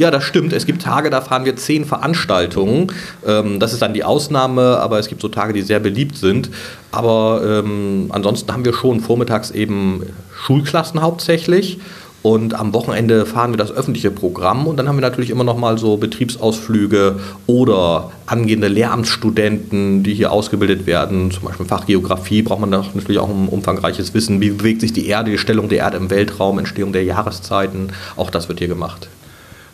Ja, 0.00 0.10
das 0.10 0.24
stimmt. 0.24 0.54
Es 0.54 0.64
gibt 0.64 0.80
Tage, 0.80 1.10
da 1.10 1.20
fahren 1.20 1.44
wir 1.44 1.56
zehn 1.56 1.84
Veranstaltungen. 1.84 2.86
Ähm, 3.26 3.60
das 3.60 3.74
ist 3.74 3.82
dann 3.82 3.92
die 3.92 4.02
Ausnahme, 4.02 4.78
aber 4.78 4.98
es 4.98 5.08
gibt 5.08 5.20
so 5.20 5.28
Tage, 5.28 5.52
die 5.52 5.60
sehr 5.60 5.78
beliebt 5.78 6.16
sind. 6.16 6.48
Aber 6.90 7.42
ähm, 7.44 8.06
ansonsten 8.08 8.50
haben 8.50 8.64
wir 8.64 8.72
schon 8.72 9.00
vormittags 9.00 9.50
eben 9.50 10.04
Schulklassen 10.34 11.02
hauptsächlich. 11.02 11.80
Und 12.22 12.54
am 12.54 12.72
Wochenende 12.72 13.26
fahren 13.26 13.50
wir 13.50 13.58
das 13.58 13.72
öffentliche 13.72 14.10
Programm 14.10 14.66
und 14.66 14.78
dann 14.78 14.88
haben 14.88 14.96
wir 14.96 15.02
natürlich 15.02 15.28
immer 15.28 15.44
noch 15.44 15.58
mal 15.58 15.76
so 15.76 15.98
Betriebsausflüge 15.98 17.20
oder 17.46 18.10
angehende 18.24 18.68
Lehramtsstudenten, 18.68 20.02
die 20.02 20.14
hier 20.14 20.32
ausgebildet 20.32 20.86
werden. 20.86 21.30
Zum 21.30 21.44
Beispiel 21.44 21.66
Fachgeografie 21.66 22.40
braucht 22.40 22.60
man 22.60 22.70
natürlich 22.70 23.18
auch 23.18 23.28
ein 23.28 23.48
umfangreiches 23.48 24.14
Wissen. 24.14 24.40
Wie 24.40 24.50
bewegt 24.50 24.80
sich 24.80 24.94
die 24.94 25.08
Erde, 25.08 25.30
die 25.30 25.38
Stellung 25.38 25.68
der 25.68 25.78
Erde 25.78 25.98
im 25.98 26.08
Weltraum, 26.08 26.58
Entstehung 26.58 26.94
der 26.94 27.04
Jahreszeiten. 27.04 27.90
Auch 28.16 28.30
das 28.30 28.48
wird 28.48 28.60
hier 28.60 28.68
gemacht. 28.68 29.10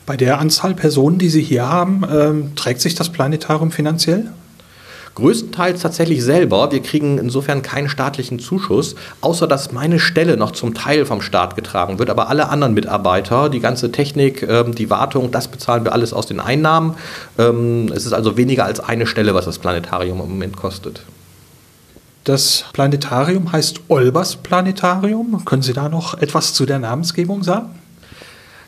Bei 0.06 0.16
der 0.16 0.38
Anzahl 0.38 0.74
Personen, 0.74 1.18
die 1.18 1.28
Sie 1.28 1.42
hier 1.42 1.68
haben, 1.68 2.04
ähm, 2.08 2.54
trägt 2.54 2.80
sich 2.80 2.94
das 2.94 3.10
Planetarium 3.10 3.72
finanziell? 3.72 4.30
Größtenteils 5.16 5.80
tatsächlich 5.80 6.22
selber. 6.22 6.70
Wir 6.70 6.80
kriegen 6.80 7.18
insofern 7.18 7.62
keinen 7.62 7.88
staatlichen 7.88 8.38
Zuschuss, 8.38 8.94
außer 9.20 9.48
dass 9.48 9.72
meine 9.72 9.98
Stelle 9.98 10.36
noch 10.36 10.52
zum 10.52 10.74
Teil 10.74 11.06
vom 11.06 11.22
Staat 11.22 11.56
getragen 11.56 11.98
wird. 11.98 12.10
Aber 12.10 12.28
alle 12.28 12.50
anderen 12.50 12.74
Mitarbeiter, 12.74 13.48
die 13.48 13.58
ganze 13.60 13.90
Technik, 13.90 14.42
ähm, 14.48 14.76
die 14.76 14.90
Wartung, 14.90 15.32
das 15.32 15.48
bezahlen 15.48 15.84
wir 15.84 15.92
alles 15.92 16.12
aus 16.12 16.26
den 16.26 16.38
Einnahmen. 16.38 16.94
Ähm, 17.36 17.90
es 17.92 18.06
ist 18.06 18.12
also 18.12 18.36
weniger 18.36 18.64
als 18.64 18.78
eine 18.78 19.06
Stelle, 19.06 19.34
was 19.34 19.46
das 19.46 19.58
Planetarium 19.58 20.20
im 20.20 20.28
Moment 20.28 20.56
kostet. 20.56 21.00
Das 22.22 22.64
Planetarium 22.74 23.50
heißt 23.50 23.80
Olbers 23.88 24.36
Planetarium. 24.36 25.44
Können 25.44 25.62
Sie 25.62 25.72
da 25.72 25.88
noch 25.88 26.20
etwas 26.20 26.54
zu 26.54 26.64
der 26.66 26.78
Namensgebung 26.78 27.42
sagen? 27.42 27.70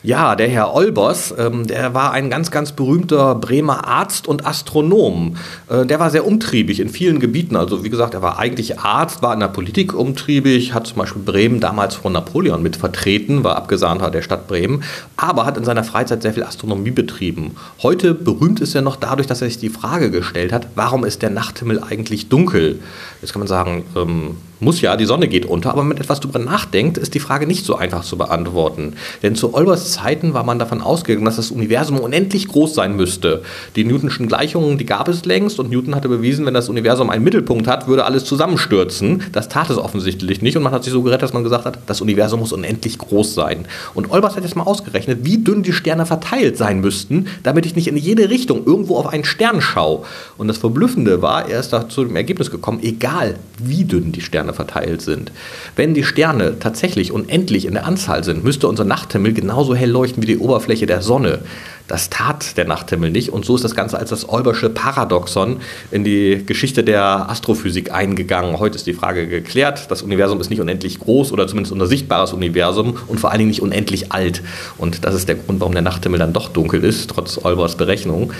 Ja, 0.01 0.37
der 0.37 0.47
Herr 0.47 0.73
Olbers, 0.73 1.33
ähm, 1.37 1.67
der 1.67 1.93
war 1.93 2.13
ein 2.13 2.29
ganz, 2.29 2.51
ganz 2.51 2.71
berühmter 2.71 3.35
Bremer 3.35 3.85
Arzt 3.85 4.29
und 4.29 4.45
Astronom. 4.45 5.35
Äh, 5.67 5.85
der 5.85 5.99
war 5.99 6.09
sehr 6.09 6.25
umtriebig 6.25 6.79
in 6.79 6.87
vielen 6.87 7.19
Gebieten. 7.19 7.57
Also 7.57 7.83
wie 7.83 7.89
gesagt, 7.89 8.13
er 8.13 8.21
war 8.21 8.39
eigentlich 8.39 8.79
Arzt, 8.79 9.21
war 9.21 9.33
in 9.33 9.41
der 9.41 9.49
Politik 9.49 9.93
umtriebig, 9.93 10.73
hat 10.73 10.87
zum 10.87 10.99
Beispiel 10.99 11.21
Bremen 11.21 11.59
damals 11.59 11.95
von 11.95 12.13
Napoleon 12.13 12.63
mit 12.63 12.77
vertreten, 12.77 13.43
war 13.43 13.57
Abgesandter 13.57 14.09
der 14.09 14.21
Stadt 14.21 14.47
Bremen, 14.47 14.83
aber 15.17 15.45
hat 15.45 15.57
in 15.57 15.65
seiner 15.65 15.83
Freizeit 15.83 16.21
sehr 16.21 16.33
viel 16.33 16.43
Astronomie 16.43 16.91
betrieben. 16.91 17.57
Heute 17.83 18.13
berühmt 18.13 18.61
ist 18.61 18.75
er 18.75 18.81
noch 18.81 18.95
dadurch, 18.95 19.27
dass 19.27 19.41
er 19.41 19.49
sich 19.49 19.57
die 19.57 19.67
Frage 19.67 20.11
gestellt 20.11 20.53
hat, 20.53 20.67
warum 20.75 21.03
ist 21.03 21.23
der 21.23 21.29
Nachthimmel 21.29 21.83
eigentlich 21.83 22.29
dunkel? 22.29 22.79
Jetzt 23.21 23.33
kann 23.33 23.41
man 23.41 23.49
sagen, 23.49 23.83
ähm, 23.97 24.37
muss 24.61 24.81
ja, 24.81 24.97
die 24.97 25.05
Sonne 25.05 25.27
geht 25.27 25.45
unter, 25.45 25.71
aber 25.71 25.81
wenn 25.81 25.89
man 25.89 25.97
etwas 25.97 26.19
darüber 26.19 26.39
nachdenkt, 26.39 26.97
ist 26.97 27.13
die 27.13 27.19
Frage 27.19 27.47
nicht 27.47 27.65
so 27.65 27.75
einfach 27.75 28.03
zu 28.03 28.17
beantworten. 28.17 28.93
Denn 29.23 29.35
zu 29.35 29.53
Olbers 29.53 29.88
Zeiten 29.91 30.33
war 30.33 30.43
man 30.43 30.59
davon 30.59 30.81
ausgegangen, 30.81 31.25
dass 31.25 31.35
das 31.35 31.51
Universum 31.51 31.99
unendlich 31.99 32.47
groß 32.47 32.73
sein 32.73 32.95
müsste. 32.95 33.41
Die 33.75 33.83
Newtonschen 33.83 34.27
Gleichungen, 34.27 34.77
die 34.77 34.85
gab 34.85 35.07
es 35.07 35.25
längst 35.25 35.59
und 35.59 35.69
Newton 35.69 35.95
hatte 35.95 36.09
bewiesen, 36.09 36.45
wenn 36.45 36.53
das 36.53 36.69
Universum 36.69 37.09
einen 37.09 37.23
Mittelpunkt 37.23 37.67
hat, 37.67 37.87
würde 37.87 38.05
alles 38.05 38.25
zusammenstürzen. 38.25 39.23
Das 39.31 39.49
tat 39.49 39.69
es 39.69 39.77
offensichtlich 39.77 40.41
nicht 40.41 40.57
und 40.57 40.63
man 40.63 40.71
hat 40.71 40.83
sich 40.83 40.93
so 40.93 41.01
gerettet, 41.01 41.23
dass 41.23 41.33
man 41.33 41.43
gesagt 41.43 41.65
hat, 41.65 41.79
das 41.85 42.01
Universum 42.01 42.39
muss 42.39 42.51
unendlich 42.51 42.97
groß 42.97 43.33
sein. 43.33 43.65
Und 43.93 44.11
Olbers 44.11 44.35
hat 44.35 44.43
jetzt 44.43 44.55
mal 44.55 44.63
ausgerechnet, 44.63 45.19
wie 45.23 45.37
dünn 45.37 45.63
die 45.63 45.73
Sterne 45.73 46.05
verteilt 46.05 46.57
sein 46.57 46.79
müssten, 46.81 47.27
damit 47.43 47.65
ich 47.65 47.75
nicht 47.75 47.87
in 47.87 47.97
jede 47.97 48.29
Richtung 48.29 48.65
irgendwo 48.65 48.97
auf 48.97 49.07
einen 49.07 49.25
Stern 49.25 49.61
schaue. 49.61 50.03
Und 50.37 50.47
das 50.47 50.57
Verblüffende 50.57 51.21
war, 51.21 51.49
er 51.49 51.59
ist 51.59 51.73
da 51.73 51.89
zu 51.89 52.03
dem 52.03 52.15
Ergebnis 52.15 52.51
gekommen, 52.51 52.79
egal 52.81 53.35
wie 53.57 53.83
dünn 53.83 54.11
die 54.11 54.21
Sterne 54.21 54.53
verteilt 54.53 55.01
sind. 55.01 55.31
Wenn 55.75 55.93
die 55.93 56.03
Sterne 56.03 56.59
tatsächlich 56.59 57.11
unendlich 57.11 57.65
in 57.65 57.73
der 57.73 57.85
Anzahl 57.85 58.23
sind, 58.23 58.43
müsste 58.43 58.67
unser 58.67 58.85
Nachthimmel 58.85 59.33
genauso 59.33 59.75
hell 59.79 59.89
leuchten 59.89 60.21
wie 60.21 60.27
die 60.27 60.37
Oberfläche 60.37 60.85
der 60.85 61.01
Sonne. 61.01 61.39
Das 61.87 62.11
tat 62.11 62.55
der 62.55 62.65
Nachthimmel 62.65 63.09
nicht 63.09 63.33
und 63.33 63.45
so 63.45 63.55
ist 63.55 63.63
das 63.63 63.73
Ganze 63.73 63.97
als 63.97 64.11
das 64.11 64.29
Olbersche 64.29 64.69
Paradoxon 64.69 65.57
in 65.89 66.03
die 66.03 66.43
Geschichte 66.45 66.83
der 66.83 67.27
Astrophysik 67.31 67.91
eingegangen. 67.91 68.59
Heute 68.59 68.75
ist 68.75 68.85
die 68.85 68.93
Frage 68.93 69.27
geklärt. 69.27 69.89
Das 69.89 70.03
Universum 70.03 70.39
ist 70.39 70.51
nicht 70.51 70.61
unendlich 70.61 70.99
groß 70.99 71.31
oder 71.31 71.47
zumindest 71.47 71.73
unser 71.73 71.87
sichtbares 71.87 72.31
Universum 72.31 72.95
und 73.07 73.19
vor 73.19 73.31
allen 73.31 73.39
Dingen 73.39 73.49
nicht 73.49 73.63
unendlich 73.63 74.11
alt. 74.11 74.43
Und 74.77 75.03
das 75.03 75.15
ist 75.15 75.27
der 75.27 75.35
Grund, 75.35 75.61
warum 75.61 75.73
der 75.73 75.81
Nachthimmel 75.81 76.19
dann 76.19 76.31
doch 76.31 76.49
dunkel 76.49 76.83
ist, 76.83 77.09
trotz 77.09 77.43
Olbers 77.43 77.75
Berechnung. 77.75 78.33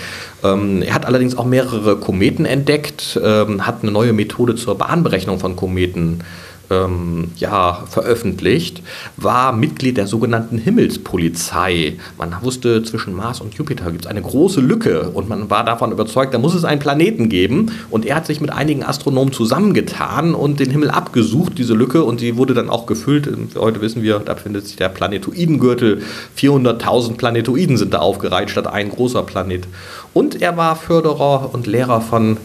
Ähm, 0.44 0.82
er 0.82 0.94
hat 0.94 1.04
allerdings 1.04 1.36
auch 1.36 1.44
mehrere 1.44 1.96
Kometen 1.96 2.44
entdeckt, 2.44 3.18
ähm, 3.20 3.66
hat 3.66 3.82
eine 3.82 3.90
neue 3.90 4.12
Methode 4.12 4.54
zur 4.54 4.78
Bahnberechnung 4.78 5.40
von 5.40 5.56
Kometen 5.56 6.22
ähm, 6.70 7.32
ja, 7.36 7.84
veröffentlicht, 7.88 8.82
war 9.16 9.52
Mitglied 9.52 9.96
der 9.96 10.06
sogenannten 10.06 10.58
Himmelspolizei. 10.58 11.96
Man 12.16 12.34
wusste, 12.42 12.82
zwischen 12.82 13.14
Mars 13.14 13.40
und 13.40 13.54
Jupiter 13.54 13.90
gibt 13.90 14.04
es 14.04 14.10
eine 14.10 14.22
große 14.22 14.60
Lücke 14.60 15.10
und 15.10 15.28
man 15.28 15.50
war 15.50 15.64
davon 15.64 15.92
überzeugt, 15.92 16.32
da 16.32 16.38
muss 16.38 16.54
es 16.54 16.64
einen 16.64 16.80
Planeten 16.80 17.28
geben. 17.28 17.72
Und 17.90 18.06
er 18.06 18.16
hat 18.16 18.26
sich 18.26 18.40
mit 18.40 18.50
einigen 18.50 18.84
Astronomen 18.84 19.32
zusammengetan 19.32 20.34
und 20.34 20.60
den 20.60 20.70
Himmel 20.70 20.90
abgesucht, 20.90 21.58
diese 21.58 21.74
Lücke, 21.74 22.04
und 22.04 22.20
die 22.20 22.36
wurde 22.36 22.54
dann 22.54 22.70
auch 22.70 22.86
gefüllt. 22.86 23.28
Heute 23.56 23.80
wissen 23.80 24.02
wir, 24.02 24.20
da 24.20 24.34
befindet 24.34 24.66
sich 24.66 24.76
der 24.76 24.88
Planetoidengürtel. 24.88 26.02
400.000 26.38 27.16
Planetoiden 27.16 27.76
sind 27.76 27.94
da 27.94 27.98
aufgereiht 27.98 28.50
statt 28.50 28.66
ein 28.66 28.90
großer 28.90 29.22
Planet. 29.22 29.66
Und 30.12 30.42
er 30.42 30.56
war 30.56 30.74
Förderer 30.76 31.50
und 31.52 31.66
Lehrer 31.66 32.00
von 32.00 32.36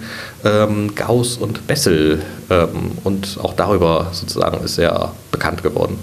ähm, 0.44 0.94
Gauss 0.96 1.38
und 1.38 1.66
Bessel. 1.68 2.22
Ähm, 2.50 2.92
und 3.04 3.38
auch 3.42 3.54
darüber 3.54 4.08
sozusagen 4.12 4.64
ist 4.64 4.78
er 4.78 5.14
bekannt 5.32 5.64
geworden. 5.64 5.98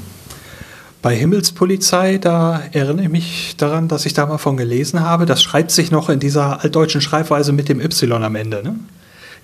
Bei 1.02 1.16
Himmelspolizei, 1.16 2.18
da 2.18 2.62
erinnere 2.70 3.06
ich 3.06 3.10
mich 3.10 3.56
daran, 3.56 3.88
dass 3.88 4.06
ich 4.06 4.14
da 4.14 4.24
mal 4.26 4.38
von 4.38 4.56
gelesen 4.56 5.00
habe. 5.00 5.26
Das 5.26 5.42
schreibt 5.42 5.72
sich 5.72 5.90
noch 5.90 6.08
in 6.08 6.20
dieser 6.20 6.62
altdeutschen 6.62 7.00
Schreibweise 7.00 7.52
mit 7.52 7.68
dem 7.68 7.80
Y 7.80 8.22
am 8.22 8.36
Ende, 8.36 8.62
ne? 8.62 8.76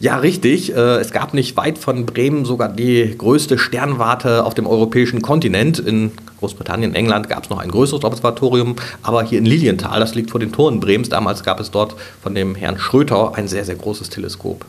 Ja, 0.01 0.19
richtig. 0.19 0.73
Äh, 0.77 0.99
es 0.99 1.11
gab 1.11 1.35
nicht 1.35 1.57
weit 1.57 1.77
von 1.77 2.07
Bremen 2.07 2.45
sogar 2.45 2.69
die 2.69 3.17
größte 3.19 3.59
Sternwarte 3.59 4.45
auf 4.45 4.55
dem 4.55 4.69
europäischen 4.69 5.23
Kontinent. 5.23 5.81
In 5.81 6.13
Großbritannien, 6.39 6.95
England 6.95 7.29
gab 7.29 7.43
es 7.43 7.51
noch 7.51 7.59
ein 7.59 7.71
größeres 7.73 8.05
Observatorium, 8.05 8.77
aber 9.03 9.25
hier 9.25 9.41
in 9.41 9.45
Lilienthal, 9.45 9.99
das 9.99 10.15
liegt 10.15 10.31
vor 10.31 10.39
den 10.39 10.53
Toren 10.53 10.79
Brems, 10.79 11.09
damals 11.09 11.43
gab 11.43 11.59
es 11.59 11.73
dort 11.73 11.97
von 12.23 12.37
dem 12.37 12.55
Herrn 12.55 12.79
Schröter 12.79 13.35
ein 13.35 13.49
sehr, 13.49 13.65
sehr 13.65 13.75
großes 13.75 14.11
Teleskop. 14.11 14.65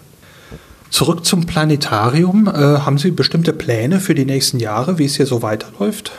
Zurück 0.89 1.25
zum 1.25 1.45
Planetarium. 1.45 2.47
Äh, 2.47 2.51
haben 2.51 2.97
Sie 2.97 3.11
bestimmte 3.11 3.53
Pläne 3.53 3.99
für 3.99 4.15
die 4.15 4.25
nächsten 4.25 4.59
Jahre, 4.59 4.97
wie 4.97 5.05
es 5.05 5.15
hier 5.15 5.25
so 5.25 5.41
weiterläuft? 5.41 6.11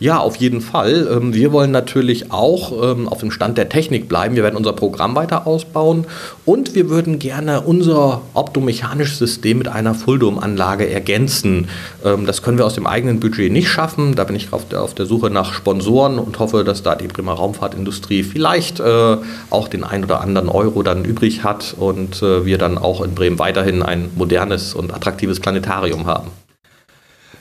Ja, 0.00 0.18
auf 0.18 0.36
jeden 0.36 0.60
Fall. 0.60 1.08
Ähm, 1.10 1.34
wir 1.34 1.50
wollen 1.50 1.72
natürlich 1.72 2.30
auch 2.30 2.72
ähm, 2.82 3.08
auf 3.08 3.18
dem 3.18 3.32
Stand 3.32 3.58
der 3.58 3.68
Technik 3.68 4.08
bleiben. 4.08 4.36
Wir 4.36 4.44
werden 4.44 4.56
unser 4.56 4.72
Programm 4.72 5.16
weiter 5.16 5.44
ausbauen 5.44 6.04
und 6.44 6.76
wir 6.76 6.88
würden 6.88 7.18
gerne 7.18 7.62
unser 7.62 8.22
optomechanisches 8.34 9.18
System 9.18 9.58
mit 9.58 9.66
einer 9.66 9.94
Fulldom-Anlage 9.94 10.88
ergänzen. 10.88 11.68
Ähm, 12.04 12.26
das 12.26 12.42
können 12.42 12.58
wir 12.58 12.66
aus 12.66 12.74
dem 12.74 12.86
eigenen 12.86 13.18
Budget 13.18 13.50
nicht 13.50 13.68
schaffen. 13.68 14.14
Da 14.14 14.22
bin 14.22 14.36
ich 14.36 14.52
auf 14.52 14.68
der, 14.68 14.82
auf 14.82 14.94
der 14.94 15.06
Suche 15.06 15.30
nach 15.30 15.52
Sponsoren 15.52 16.20
und 16.20 16.38
hoffe, 16.38 16.62
dass 16.62 16.84
da 16.84 16.94
die 16.94 17.08
Bremer 17.08 17.32
Raumfahrtindustrie 17.32 18.22
vielleicht 18.22 18.78
äh, 18.78 19.16
auch 19.50 19.66
den 19.66 19.82
ein 19.82 20.04
oder 20.04 20.20
anderen 20.20 20.48
Euro 20.48 20.84
dann 20.84 21.04
übrig 21.04 21.42
hat 21.42 21.74
und 21.76 22.22
äh, 22.22 22.46
wir 22.46 22.58
dann 22.58 22.78
auch 22.78 23.02
in 23.02 23.16
Bremen 23.16 23.40
weiterhin 23.40 23.82
ein 23.82 24.10
modernes 24.14 24.74
und 24.74 24.94
attraktives 24.94 25.40
Planetarium 25.40 26.06
haben. 26.06 26.30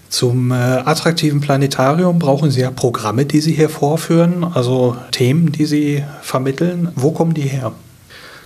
Zum 0.09 0.51
äh, 0.51 0.55
attraktiven 0.55 1.41
Planetarium 1.41 2.19
brauchen 2.19 2.49
Sie 2.49 2.61
ja 2.61 2.71
Programme, 2.71 3.25
die 3.25 3.41
Sie 3.41 3.53
hier 3.53 3.69
vorführen, 3.69 4.43
also 4.43 4.95
Themen, 5.11 5.51
die 5.51 5.65
Sie 5.65 6.03
vermitteln. 6.21 6.89
Wo 6.95 7.11
kommen 7.11 7.33
die 7.33 7.41
her? 7.41 7.73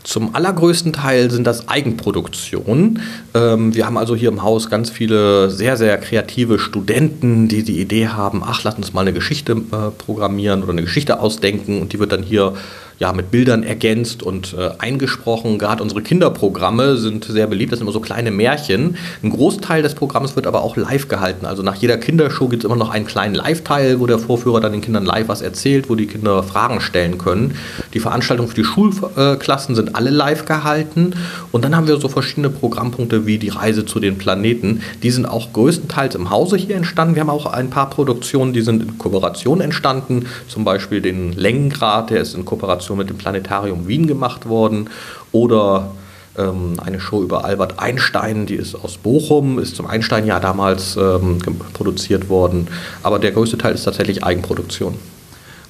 Zum 0.03 0.34
allergrößten 0.34 0.94
Teil 0.94 1.30
sind 1.30 1.46
das 1.46 1.68
Eigenproduktionen. 1.68 3.01
Ähm, 3.36 3.75
wir 3.75 3.86
haben 3.86 3.98
also 3.98 4.15
hier 4.15 4.30
im 4.30 4.41
Haus 4.41 4.70
ganz 4.70 4.89
viele 4.89 5.51
sehr, 5.51 5.77
sehr 5.77 5.98
kreative 6.00 6.58
Studenten, 6.58 7.48
die 7.48 7.63
die 7.63 7.80
Idee 7.80 8.08
haben, 8.08 8.41
ach, 8.44 8.63
lass 8.63 8.75
uns 8.75 8.94
mal 8.94 9.01
eine 9.01 9.13
Geschichte 9.13 9.53
äh, 9.53 9.91
programmieren 9.96 10.63
oder 10.63 10.72
eine 10.72 10.82
Geschichte 10.82 11.20
ausdenken 11.20 11.80
und 11.82 11.94
die 11.94 12.00
wird 12.00 12.12
dann 12.12 12.24
hier 12.24 12.53
ja, 13.01 13.13
mit 13.13 13.31
Bildern 13.31 13.63
ergänzt 13.63 14.22
und 14.22 14.53
äh, 14.53 14.70
eingesprochen. 14.77 15.58
Gerade 15.58 15.81
unsere 15.81 16.03
Kinderprogramme 16.03 16.98
sind 16.98 17.25
sehr 17.25 17.48
beliebt. 17.48 17.72
Das 17.72 17.79
sind 17.79 17.88
immer 17.88 17.93
so 17.93 18.00
kleine 18.00 18.29
Märchen. 18.29 18.96
Ein 19.24 19.31
Großteil 19.31 19.81
des 19.81 19.96
Programms 19.96 20.36
wird 20.36 20.46
aber 20.46 20.62
auch 20.62 20.77
live 20.77 21.08
gehalten. 21.08 21.48
Also 21.48 21.63
nach 21.63 21.74
jeder 21.74 21.98
Kindershow 21.98 22.48
gibt 22.48 22.63
es 22.63 22.65
immer 22.67 22.75
noch 22.75 22.91
einen 22.91 23.08
kleinen 23.08 23.34
Live-Teil, 23.34 24.00
wo 24.00 24.05
der 24.05 24.20
Vorführer 24.20 24.62
dann 24.62 24.72
den 24.72 24.81
Kindern 24.81 25.03
live 25.03 25.29
was 25.29 25.41
erzählt, 25.41 25.89
wo 25.89 25.96
die 25.96 26.05
Kinder 26.05 26.43
Fragen 26.43 26.79
stellen 26.79 27.17
können. 27.17 27.55
Die 27.96 28.00
Veranstaltungen 28.00 28.50
für 28.50 28.55
die 28.55 28.63
Schulklassen 28.63 29.74
sind 29.74 29.96
alle 29.96 30.12
live 30.12 30.46
gehalten. 30.46 31.15
Und 31.51 31.65
dann 31.65 31.75
haben 31.75 31.88
wir 31.88 31.98
so 31.98 32.08
verschiedene 32.08 32.51
Programmpunkte 32.51 33.25
wie 33.25 33.39
die 33.39 33.50
Reise 33.50 33.84
zu 33.84 34.00
den 34.00 34.20
Planeten. 34.20 34.84
Die 35.01 35.10
sind 35.10 35.25
auch 35.25 35.53
größtenteils 35.53 36.13
im 36.13 36.29
Hause 36.29 36.55
hier 36.55 36.75
entstanden. 36.75 37.15
Wir 37.15 37.22
haben 37.22 37.31
auch 37.31 37.48
ein 37.48 37.72
paar 37.72 37.89
Produktionen, 37.89 38.53
die 38.53 38.62
sind 38.62 38.84
in 38.84 39.00
Kooperation 39.00 39.60
entstanden. 39.60 40.27
Zum 40.48 40.63
Beispiel 40.63 41.01
den 41.01 41.34
Längengrad, 41.34 42.12
der 42.12 42.22
ist 42.22 42.36
in 42.36 42.46
Kooperation 42.46 42.90
Kooperation 42.91 42.98
mit 42.98 43.10
dem 43.10 43.17
Planetarium 43.17 43.88
Wien 43.88 44.07
gemacht 44.07 44.48
worden. 44.48 44.89
Oder 45.31 45.91
ähm, 46.38 46.74
eine 46.83 47.00
Show 47.00 47.24
über 47.24 47.45
Albert 47.45 47.79
Einstein, 47.79 48.45
die 48.45 48.55
ist 48.55 48.75
aus 48.75 48.98
Bochum, 48.98 49.60
ist 49.60 49.75
zum 49.75 49.88
Einstein-Jahr 49.88 50.39
damals 50.39 50.95
ähm, 50.98 51.39
produziert 51.74 52.29
worden. 52.29 52.67
Aber 53.03 53.19
der 53.19 53.31
größte 53.31 53.57
Teil 53.57 53.74
ist 53.74 53.83
tatsächlich 53.83 54.24
Eigenproduktion. 54.24 54.95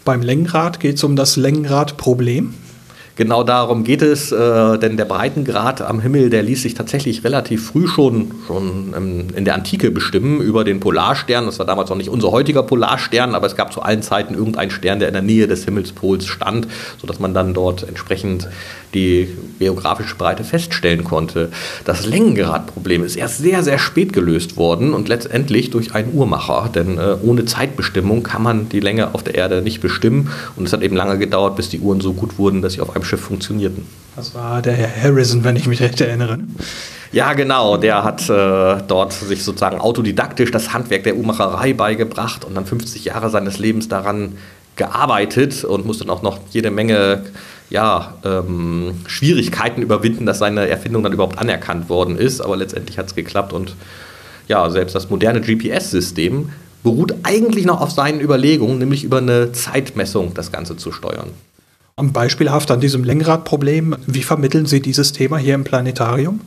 Beim 0.03 0.21
Längenrad 0.21 0.79
geht 0.79 0.97
es 0.97 1.03
um 1.03 1.15
das 1.15 1.37
Längenradproblem. 1.37 2.53
Genau 3.15 3.43
darum 3.43 3.83
geht 3.83 4.01
es, 4.01 4.31
äh, 4.31 4.77
denn 4.79 4.95
der 4.97 5.05
Breitengrad 5.05 5.81
am 5.81 5.99
Himmel, 5.99 6.29
der 6.29 6.43
ließ 6.43 6.61
sich 6.61 6.73
tatsächlich 6.73 7.23
relativ 7.23 7.67
früh 7.67 7.87
schon, 7.87 8.31
schon 8.47 8.93
ähm, 8.95 9.27
in 9.35 9.43
der 9.45 9.55
Antike 9.55 9.91
bestimmen 9.91 10.39
über 10.39 10.63
den 10.63 10.79
Polarstern. 10.79 11.45
Das 11.45 11.59
war 11.59 11.65
damals 11.65 11.89
noch 11.89 11.97
nicht 11.97 12.09
unser 12.09 12.31
heutiger 12.31 12.63
Polarstern, 12.63 13.35
aber 13.35 13.47
es 13.47 13.55
gab 13.55 13.73
zu 13.73 13.81
allen 13.81 14.01
Zeiten 14.01 14.33
irgendeinen 14.33 14.71
Stern, 14.71 14.99
der 14.99 15.09
in 15.09 15.13
der 15.13 15.23
Nähe 15.23 15.47
des 15.47 15.65
Himmelspols 15.65 16.25
stand, 16.25 16.67
sodass 16.99 17.19
man 17.19 17.33
dann 17.33 17.53
dort 17.53 17.87
entsprechend 17.87 18.47
die 18.93 19.27
geografische 19.59 20.15
Breite 20.15 20.43
feststellen 20.43 21.03
konnte. 21.03 21.49
Das 21.85 22.05
Längengradproblem 22.05 23.03
ist 23.03 23.15
erst 23.15 23.39
sehr, 23.39 23.63
sehr 23.63 23.79
spät 23.79 24.13
gelöst 24.13 24.57
worden 24.57 24.93
und 24.93 25.07
letztendlich 25.07 25.69
durch 25.69 25.93
einen 25.93 26.13
Uhrmacher, 26.13 26.69
denn 26.73 26.97
äh, 26.97 27.15
ohne 27.21 27.45
Zeitbestimmung 27.45 28.23
kann 28.23 28.43
man 28.43 28.69
die 28.69 28.79
Länge 28.79 29.13
auf 29.13 29.23
der 29.23 29.35
Erde 29.35 29.61
nicht 29.61 29.81
bestimmen 29.81 30.29
und 30.55 30.65
es 30.65 30.73
hat 30.73 30.81
eben 30.81 30.95
lange 30.95 31.17
gedauert, 31.17 31.55
bis 31.55 31.69
die 31.69 31.79
Uhren 31.79 32.01
so 32.01 32.13
gut 32.13 32.37
wurden, 32.37 32.61
dass 32.61 32.73
sie 32.73 32.81
auf 32.81 32.95
einem 32.95 33.00
Schiff 33.03 33.21
funktionierten. 33.21 33.85
Das 34.15 34.35
war 34.35 34.61
der 34.61 34.73
Herr 34.73 35.03
Harrison, 35.03 35.43
wenn 35.43 35.55
ich 35.55 35.67
mich 35.67 35.81
recht 35.81 36.01
erinnere. 36.01 36.39
Ja, 37.11 37.33
genau. 37.33 37.77
Der 37.77 38.03
hat 38.03 38.29
äh, 38.29 38.81
dort 38.87 39.13
sich 39.13 39.43
sozusagen 39.43 39.79
autodidaktisch 39.79 40.51
das 40.51 40.73
Handwerk 40.73 41.03
der 41.03 41.15
Uhrmacherei 41.15 41.73
beigebracht 41.73 42.45
und 42.45 42.55
dann 42.55 42.65
50 42.65 43.05
Jahre 43.05 43.29
seines 43.29 43.57
Lebens 43.59 43.87
daran 43.87 44.37
gearbeitet 44.75 45.63
und 45.63 45.85
musste 45.85 46.05
dann 46.05 46.15
auch 46.15 46.21
noch 46.21 46.39
jede 46.51 46.71
Menge 46.71 47.23
ja, 47.69 48.15
ähm, 48.25 48.95
Schwierigkeiten 49.07 49.81
überwinden, 49.81 50.25
dass 50.25 50.39
seine 50.39 50.67
Erfindung 50.67 51.03
dann 51.03 51.13
überhaupt 51.13 51.37
anerkannt 51.37 51.89
worden 51.89 52.17
ist. 52.17 52.41
Aber 52.41 52.57
letztendlich 52.57 52.97
hat 52.97 53.07
es 53.07 53.15
geklappt 53.15 53.53
und 53.53 53.75
ja, 54.47 54.69
selbst 54.69 54.95
das 54.95 55.09
moderne 55.09 55.41
GPS-System 55.41 56.49
beruht 56.83 57.13
eigentlich 57.23 57.65
noch 57.65 57.79
auf 57.79 57.91
seinen 57.91 58.19
Überlegungen, 58.19 58.79
nämlich 58.79 59.03
über 59.03 59.19
eine 59.19 59.51
Zeitmessung 59.51 60.33
das 60.33 60.51
Ganze 60.51 60.75
zu 60.77 60.91
steuern. 60.91 61.29
Beispielhaft 62.09 62.71
an 62.71 62.81
diesem 62.81 63.03
Lenkradproblem, 63.03 63.95
wie 64.07 64.23
vermitteln 64.23 64.65
Sie 64.65 64.81
dieses 64.81 65.13
Thema 65.13 65.37
hier 65.37 65.55
im 65.55 65.63
Planetarium? 65.63 66.41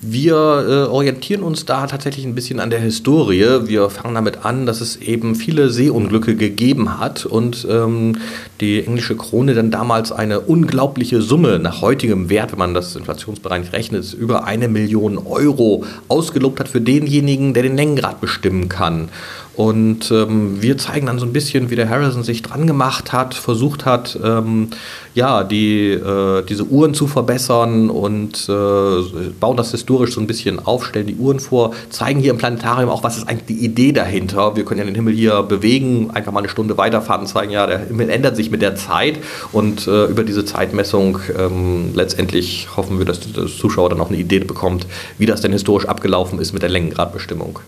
Wir 0.00 0.34
äh, 0.34 0.90
orientieren 0.90 1.42
uns 1.42 1.64
da 1.64 1.86
tatsächlich 1.86 2.26
ein 2.26 2.34
bisschen 2.34 2.60
an 2.60 2.68
der 2.68 2.80
Historie. 2.80 3.66
Wir 3.66 3.88
fangen 3.88 4.14
damit 4.14 4.44
an, 4.44 4.66
dass 4.66 4.82
es 4.82 4.96
eben 4.96 5.34
viele 5.34 5.70
Seeunglücke 5.70 6.36
gegeben 6.36 7.00
hat 7.00 7.24
und 7.24 7.66
ähm, 7.70 8.18
die 8.60 8.84
englische 8.84 9.16
Krone 9.16 9.54
dann 9.54 9.70
damals 9.70 10.12
eine 10.12 10.40
unglaubliche 10.40 11.22
Summe 11.22 11.58
nach 11.58 11.80
heutigem 11.80 12.28
Wert, 12.28 12.52
wenn 12.52 12.58
man 12.58 12.74
das 12.74 12.94
inflationsbereinigt 12.94 13.72
rechnet, 13.72 14.12
über 14.12 14.44
eine 14.44 14.68
Million 14.68 15.16
Euro 15.16 15.84
ausgelobt 16.08 16.60
hat 16.60 16.68
für 16.68 16.82
denjenigen, 16.82 17.54
der 17.54 17.62
den 17.62 17.76
Längengrad 17.76 18.20
bestimmen 18.20 18.68
kann. 18.68 19.08
Und 19.56 20.10
ähm, 20.10 20.60
wir 20.60 20.76
zeigen 20.76 21.06
dann 21.06 21.18
so 21.18 21.24
ein 21.24 21.32
bisschen, 21.32 21.70
wie 21.70 21.76
der 21.76 21.88
Harrison 21.88 22.22
sich 22.22 22.42
dran 22.42 22.66
gemacht 22.66 23.12
hat, 23.12 23.34
versucht 23.34 23.86
hat, 23.86 24.18
ähm, 24.22 24.68
ja, 25.14 25.44
die, 25.44 25.92
äh, 25.92 26.42
diese 26.42 26.64
Uhren 26.64 26.92
zu 26.92 27.06
verbessern 27.06 27.88
und 27.88 28.48
äh, 28.50 29.32
bauen 29.40 29.56
das 29.56 29.70
historisch 29.70 30.12
so 30.12 30.20
ein 30.20 30.26
bisschen 30.26 30.58
auf, 30.64 30.84
stellen 30.84 31.06
die 31.06 31.16
Uhren 31.16 31.40
vor, 31.40 31.72
zeigen 31.88 32.20
hier 32.20 32.32
im 32.32 32.38
Planetarium 32.38 32.90
auch, 32.90 33.02
was 33.02 33.16
ist 33.16 33.28
eigentlich 33.28 33.56
die 33.56 33.64
Idee 33.64 33.92
dahinter. 33.92 34.56
Wir 34.56 34.66
können 34.66 34.80
ja 34.80 34.84
den 34.84 34.94
Himmel 34.94 35.14
hier 35.14 35.42
bewegen, 35.42 36.10
einfach 36.10 36.32
mal 36.32 36.40
eine 36.40 36.50
Stunde 36.50 36.76
weiterfahren 36.76 37.26
zeigen, 37.26 37.50
ja, 37.50 37.66
der 37.66 37.78
Himmel 37.78 38.10
ändert 38.10 38.36
sich 38.36 38.50
mit 38.50 38.60
der 38.60 38.76
Zeit 38.76 39.20
und 39.52 39.86
äh, 39.86 40.04
über 40.04 40.22
diese 40.22 40.44
Zeitmessung 40.44 41.18
ähm, 41.36 41.92
letztendlich 41.94 42.68
hoffen 42.76 42.98
wir, 42.98 43.06
dass 43.06 43.20
der 43.20 43.46
Zuschauer 43.46 43.88
dann 43.88 44.02
auch 44.02 44.10
eine 44.10 44.18
Idee 44.18 44.40
bekommt, 44.40 44.86
wie 45.16 45.24
das 45.24 45.40
denn 45.40 45.52
historisch 45.52 45.88
abgelaufen 45.88 46.38
ist 46.40 46.52
mit 46.52 46.60
der 46.60 46.68
Längengradbestimmung. 46.68 47.60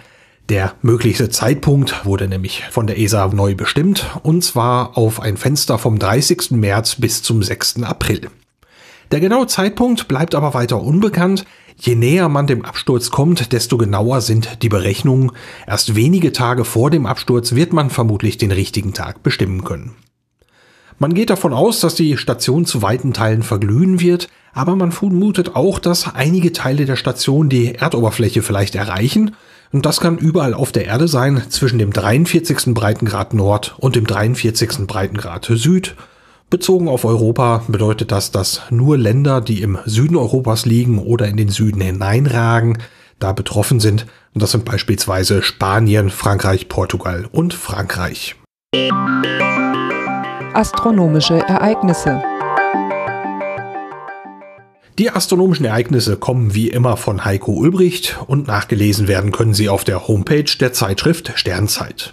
Der 0.51 0.75
mögliche 0.83 1.31
Zeitpunkt 1.31 2.05
wurde 2.05 2.29
nämlich 2.29 2.65
von 2.71 2.87
der 2.87 2.99
ESA 2.99 3.29
neu 3.29 3.55
bestimmt, 3.55 4.11
und 4.23 4.45
zwar 4.45 4.99
auf 4.99 5.21
ein 5.21 5.39
Fenster 5.39 5.79
vom 5.79 5.99
30. 5.99 6.51
März 6.51 6.97
bis 6.97 7.23
zum 7.23 7.43
6. 7.43 7.83
April. 7.83 8.29
Der 9.11 9.21
genaue 9.21 9.47
Zeitpunkt 9.47 10.09
bleibt 10.09 10.35
aber 10.35 10.55
weiter 10.55 10.81
unbekannt, 10.81 11.45
Je 11.77 11.95
näher 11.95 12.29
man 12.29 12.47
dem 12.47 12.65
Absturz 12.65 13.11
kommt, 13.11 13.53
desto 13.53 13.79
genauer 13.79 14.21
sind 14.21 14.63
die 14.63 14.69
Berechnungen. 14.69 15.33
Erst 15.67 15.95
wenige 15.95 16.33
Tage 16.33 16.65
vor 16.65 16.91
dem 16.91 17.07
Absturz 17.07 17.55
wird 17.55 17.73
man 17.73 17.91
vermutlich 17.91 18.39
den 18.39 18.53
richtigen 18.53 18.93
Tag 18.93 19.23
bestimmen 19.23 19.65
können. 19.65 19.95
Man 20.99 21.15
geht 21.15 21.31
davon 21.31 21.53
aus, 21.53 21.81
dass 21.81 21.95
die 21.95 22.17
Station 22.17 22.65
zu 22.65 22.83
weiten 22.83 23.13
Teilen 23.13 23.43
verglühen 23.43 24.01
wird, 24.01 24.29
aber 24.53 24.77
man 24.77 24.93
vermutet 24.93 25.57
auch, 25.57 25.79
dass 25.79 26.15
einige 26.15 26.53
Teile 26.53 26.85
der 26.85 26.97
Station 26.97 27.49
die 27.49 27.75
Erdoberfläche 27.75 28.43
vielleicht 28.43 28.75
erreichen, 28.75 29.35
und 29.73 29.87
das 29.87 30.01
kann 30.01 30.19
überall 30.19 30.53
auf 30.53 30.71
der 30.71 30.85
Erde 30.85 31.09
sein, 31.09 31.43
zwischen 31.49 31.79
dem 31.79 31.93
43. 31.93 32.75
Breitengrad 32.75 33.33
Nord 33.33 33.75
und 33.79 33.97
dem 33.97 34.07
43. 34.07 34.87
Breitengrad 34.87 35.51
Süd 35.51 35.97
Bezogen 36.53 36.87
auf 36.87 37.07
Europa 37.07 37.65
bedeutet 37.67 38.13
das, 38.13 38.31
dass 38.31 38.61
nur 38.69 38.99
Länder, 38.99 39.41
die 39.41 39.63
im 39.63 39.79
Süden 39.87 40.17
Europas 40.17 40.67
liegen 40.67 40.99
oder 40.99 41.27
in 41.27 41.39
den 41.39 41.49
Süden 41.49 41.81
hineinragen, 41.81 42.77
da 43.19 43.33
betroffen 43.33 43.81
sind. 43.81 44.05
Und 44.35 44.43
das 44.43 44.51
sind 44.51 44.67
beispielsweise 44.67 45.43
Spanien, 45.43 46.11
Frankreich, 46.11 46.69
Portugal 46.69 47.27
und 47.33 47.55
Frankreich. 47.55 48.37
Astronomische 50.53 51.39
Ereignisse 51.39 52.23
die 54.99 55.09
astronomischen 55.09 55.65
Ereignisse 55.65 56.19
kommen 56.19 56.55
wie 56.55 56.69
immer 56.69 56.99
von 56.99 57.25
Heiko 57.25 57.53
Ulbricht 57.53 58.19
und 58.27 58.47
nachgelesen 58.47 59.09
werden 59.09 59.33
können 59.33 59.55
sie 59.55 59.71
auf 59.71 59.85
der 59.85 60.07
Homepage 60.07 60.45
der 60.61 60.75
Zeitschrift 60.75 61.33
Sternzeit. 61.35 62.13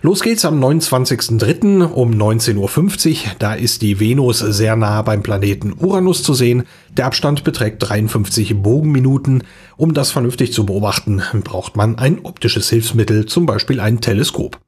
Los 0.00 0.20
geht's 0.22 0.44
am 0.44 0.62
29.03. 0.62 1.84
um 1.84 2.12
19.50 2.12 2.56
Uhr. 2.56 3.16
Da 3.40 3.54
ist 3.54 3.82
die 3.82 3.98
Venus 3.98 4.38
sehr 4.38 4.76
nah 4.76 5.02
beim 5.02 5.24
Planeten 5.24 5.74
Uranus 5.76 6.22
zu 6.22 6.34
sehen. 6.34 6.64
Der 6.96 7.06
Abstand 7.06 7.42
beträgt 7.42 7.88
53 7.88 8.62
Bogenminuten. 8.62 9.42
Um 9.76 9.94
das 9.94 10.12
vernünftig 10.12 10.52
zu 10.52 10.64
beobachten, 10.64 11.22
braucht 11.42 11.76
man 11.76 11.98
ein 11.98 12.20
optisches 12.22 12.68
Hilfsmittel, 12.70 13.26
zum 13.26 13.44
Beispiel 13.44 13.80
ein 13.80 14.00
Teleskop. 14.00 14.60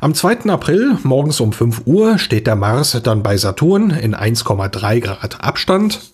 Am 0.00 0.14
2. 0.14 0.50
April 0.50 0.96
morgens 1.02 1.40
um 1.40 1.52
5 1.52 1.82
Uhr 1.86 2.18
steht 2.18 2.46
der 2.46 2.54
Mars 2.54 2.96
dann 3.02 3.24
bei 3.24 3.36
Saturn 3.36 3.90
in 3.90 4.14
1,3 4.14 5.00
Grad 5.00 5.42
Abstand. 5.42 6.12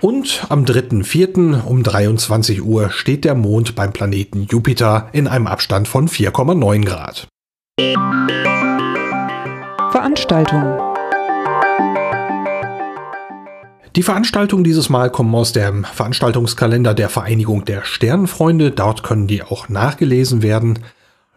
Und 0.00 0.46
am 0.48 0.64
3.4. 0.64 1.64
um 1.64 1.82
23 1.82 2.62
Uhr 2.62 2.90
steht 2.90 3.24
der 3.24 3.34
Mond 3.34 3.74
beim 3.74 3.92
Planeten 3.92 4.46
Jupiter 4.48 5.08
in 5.12 5.26
einem 5.26 5.48
Abstand 5.48 5.88
von 5.88 6.08
4,9 6.08 6.84
Grad. 6.84 7.31
Veranstaltungen 9.92 10.78
Die 13.96 14.02
Veranstaltungen 14.02 14.62
dieses 14.62 14.88
Mal 14.90 15.10
kommen 15.10 15.34
aus 15.34 15.52
dem 15.52 15.84
Veranstaltungskalender 15.84 16.92
der 16.92 17.08
Vereinigung 17.08 17.64
der 17.64 17.84
Sternenfreunde. 17.84 18.72
Dort 18.72 19.02
können 19.02 19.26
die 19.26 19.42
auch 19.42 19.68
nachgelesen 19.70 20.42
werden. 20.42 20.80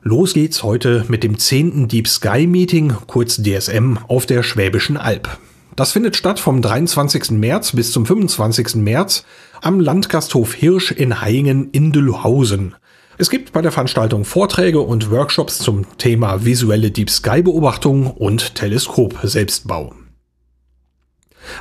Los 0.02 0.34
geht's 0.34 0.62
heute 0.63 1.06
mit 1.08 1.24
dem 1.24 1.39
10. 1.39 1.88
Deep 1.88 2.08
Sky 2.08 2.48
Meeting, 2.48 2.93
kurz 3.08 3.41
DSM, 3.41 3.98
auf 4.08 4.26
der 4.26 4.43
Schwäbischen 4.43 4.98
Alb. 4.98 5.38
Das 5.76 5.93
findet 5.93 6.15
statt 6.15 6.39
vom 6.39 6.62
23. 6.62 7.32
März 7.32 7.71
bis 7.71 7.91
zum 7.91 8.06
25. 8.06 8.76
März 8.76 9.26
am 9.62 9.80
Landgasthof 9.80 10.54
Hirsch 10.54 10.91
in 10.91 11.21
Haingen 11.21 11.69
in 11.71 11.91
Dülhausen. 11.91 12.76
Es 13.17 13.30
gibt 13.30 13.54
bei 13.54 13.62
der 13.62 13.71
Veranstaltung 13.71 14.25
Vorträge 14.25 14.82
und 14.82 15.10
Workshops 15.10 15.60
zum 15.60 15.97
Thema 15.97 16.43
visuelle 16.43 16.91
Deep 16.91 17.10
Sky 17.10 17.41
Beobachtung 17.41 18.12
und 18.12 18.56
Teleskop 18.56 19.17
Selbstbau. 19.23 19.93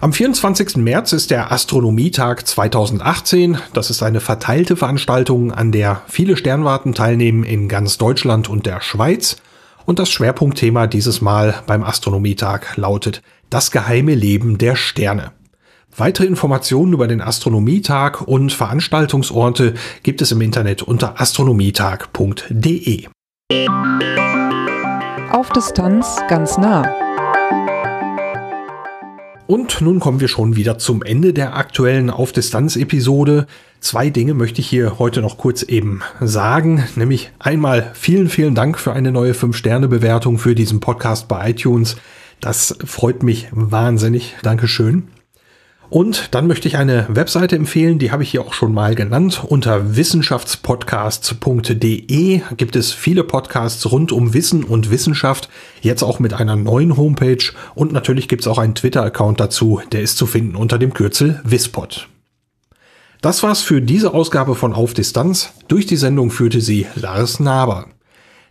Am 0.01 0.13
24. 0.13 0.79
März 0.79 1.13
ist 1.13 1.31
der 1.31 1.53
Astronomietag 1.53 2.45
2018. 2.45 3.59
Das 3.73 3.91
ist 3.91 4.03
eine 4.03 4.19
verteilte 4.19 4.75
Veranstaltung, 4.75 5.53
an 5.53 5.71
der 5.71 6.03
viele 6.09 6.37
Sternwarten 6.37 6.93
teilnehmen 6.93 7.45
in 7.45 7.69
ganz 7.69 7.99
Deutschland 7.99 8.49
und 8.49 8.67
der 8.67 8.81
Schweiz. 8.81 9.37
Und 9.87 10.01
das 10.01 10.11
Schwerpunktthema 10.11 10.89
dieses 10.89 11.21
Mal 11.21 11.63
beim 11.69 11.85
Astronomietag 11.85 12.77
lautet 12.77 13.23
Das 13.49 13.71
geheime 13.71 14.17
Leben 14.17 14.59
der 14.59 14.75
Sterne. 14.75 15.31
Weitere 15.97 16.27
Informationen 16.27 16.93
über 16.93 17.07
den 17.07 17.21
Astronomietag 17.21 18.23
und 18.23 18.53
Veranstaltungsorte 18.53 19.75
gibt 20.03 20.23
es 20.23 20.33
im 20.33 20.41
Internet 20.41 20.83
unter 20.83 21.21
astronomietag.de. 21.21 23.07
Auf 25.31 25.51
Distanz 25.51 26.21
ganz 26.29 26.59
nah. 26.59 26.83
Und 29.47 29.81
nun 29.83 30.01
kommen 30.01 30.19
wir 30.19 30.27
schon 30.27 30.57
wieder 30.57 30.79
zum 30.79 31.03
Ende 31.03 31.33
der 31.33 31.57
aktuellen 31.57 32.11
Auf-Distanz-Episode. 32.11 33.47
Zwei 33.79 34.11
Dinge 34.11 34.35
möchte 34.35 34.63
ich 34.63 34.69
hier 34.69 34.99
heute 34.99 35.21
noch 35.21 35.39
kurz 35.39 35.63
eben 35.63 36.01
sagen. 36.21 36.83
Nämlich 36.97 37.31
einmal 37.39 37.93
vielen, 37.95 38.29
vielen 38.29 38.57
Dank 38.57 38.81
für 38.81 38.95
eine 38.95 39.13
neue 39.13 39.33
5-Sterne-Bewertung 39.33 40.39
für 40.39 40.57
diesen 40.57 40.81
Podcast 40.81 41.29
bei 41.29 41.51
iTunes. 41.51 41.97
Das 42.41 42.77
freut 42.85 43.23
mich 43.23 43.47
wahnsinnig. 43.53 44.35
Dankeschön. 44.43 45.14
Und 45.95 46.35
dann 46.35 46.47
möchte 46.49 46.67
ich 46.67 46.77
eine 46.77 47.07
Webseite 47.09 47.55
empfehlen, 47.55 48.01
die 48.01 48.11
habe 48.11 48.25
ich 48.25 48.33
hier 48.33 48.43
auch 48.43 48.53
schon 48.53 48.75
mal 48.75 48.97
genannt. 48.97 49.45
Unter 49.47 49.95
wissenschaftspodcasts.de 49.95 52.41
gibt 52.57 52.75
es 52.75 52.93
viele 52.93 53.23
Podcasts 53.23 53.93
rund 53.93 54.11
um 54.11 54.35
Wissen 54.35 54.65
und 54.65 54.91
Wissenschaft, 54.91 55.49
jetzt 55.83 56.03
auch 56.03 56.19
mit 56.19 56.35
einer 56.35 56.57
neuen 56.57 56.97
Homepage 56.97 57.45
und 57.77 57.93
natürlich 57.93 58.27
gibt 58.27 58.43
es 58.43 58.49
auch 58.49 58.59
einen 58.59 58.75
Twitter-Account 58.75 59.39
dazu, 59.39 59.81
der 59.93 60.03
ist 60.03 60.17
zu 60.17 60.27
finden 60.27 60.57
unter 60.57 60.79
dem 60.79 60.95
Kürzel 60.95 61.41
Wispod. 61.45 62.09
Das 63.21 63.45
war's 63.45 63.61
für 63.61 63.81
diese 63.81 64.15
Ausgabe 64.15 64.57
von 64.57 64.73
Auf 64.73 64.95
Distanz. 64.95 65.53
Durch 65.69 65.87
die 65.87 65.95
Sendung 65.95 66.33
führte 66.33 66.61
sie 66.61 66.89
Lars 66.97 67.39
Naber. 67.39 67.87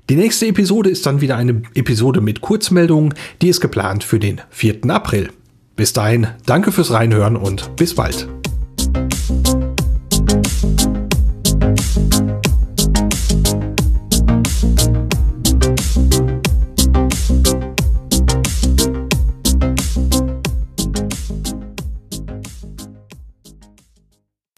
Die 0.09 0.15
nächste 0.15 0.47
Episode 0.47 0.89
ist 0.89 1.05
dann 1.05 1.19
wieder 1.19 1.35
eine 1.35 1.61
Episode 1.75 2.21
mit 2.21 2.39
Kurzmeldungen, 2.39 3.13
die 3.41 3.49
ist 3.49 3.59
geplant 3.59 4.05
für 4.05 4.19
den 4.19 4.39
4. 4.49 4.89
April. 4.89 5.27
Bis 5.75 5.93
dahin, 5.93 6.27
danke 6.45 6.71
fürs 6.71 6.91
Reinhören 6.91 7.35
und 7.35 7.75
bis 7.75 7.95
bald. 7.95 8.27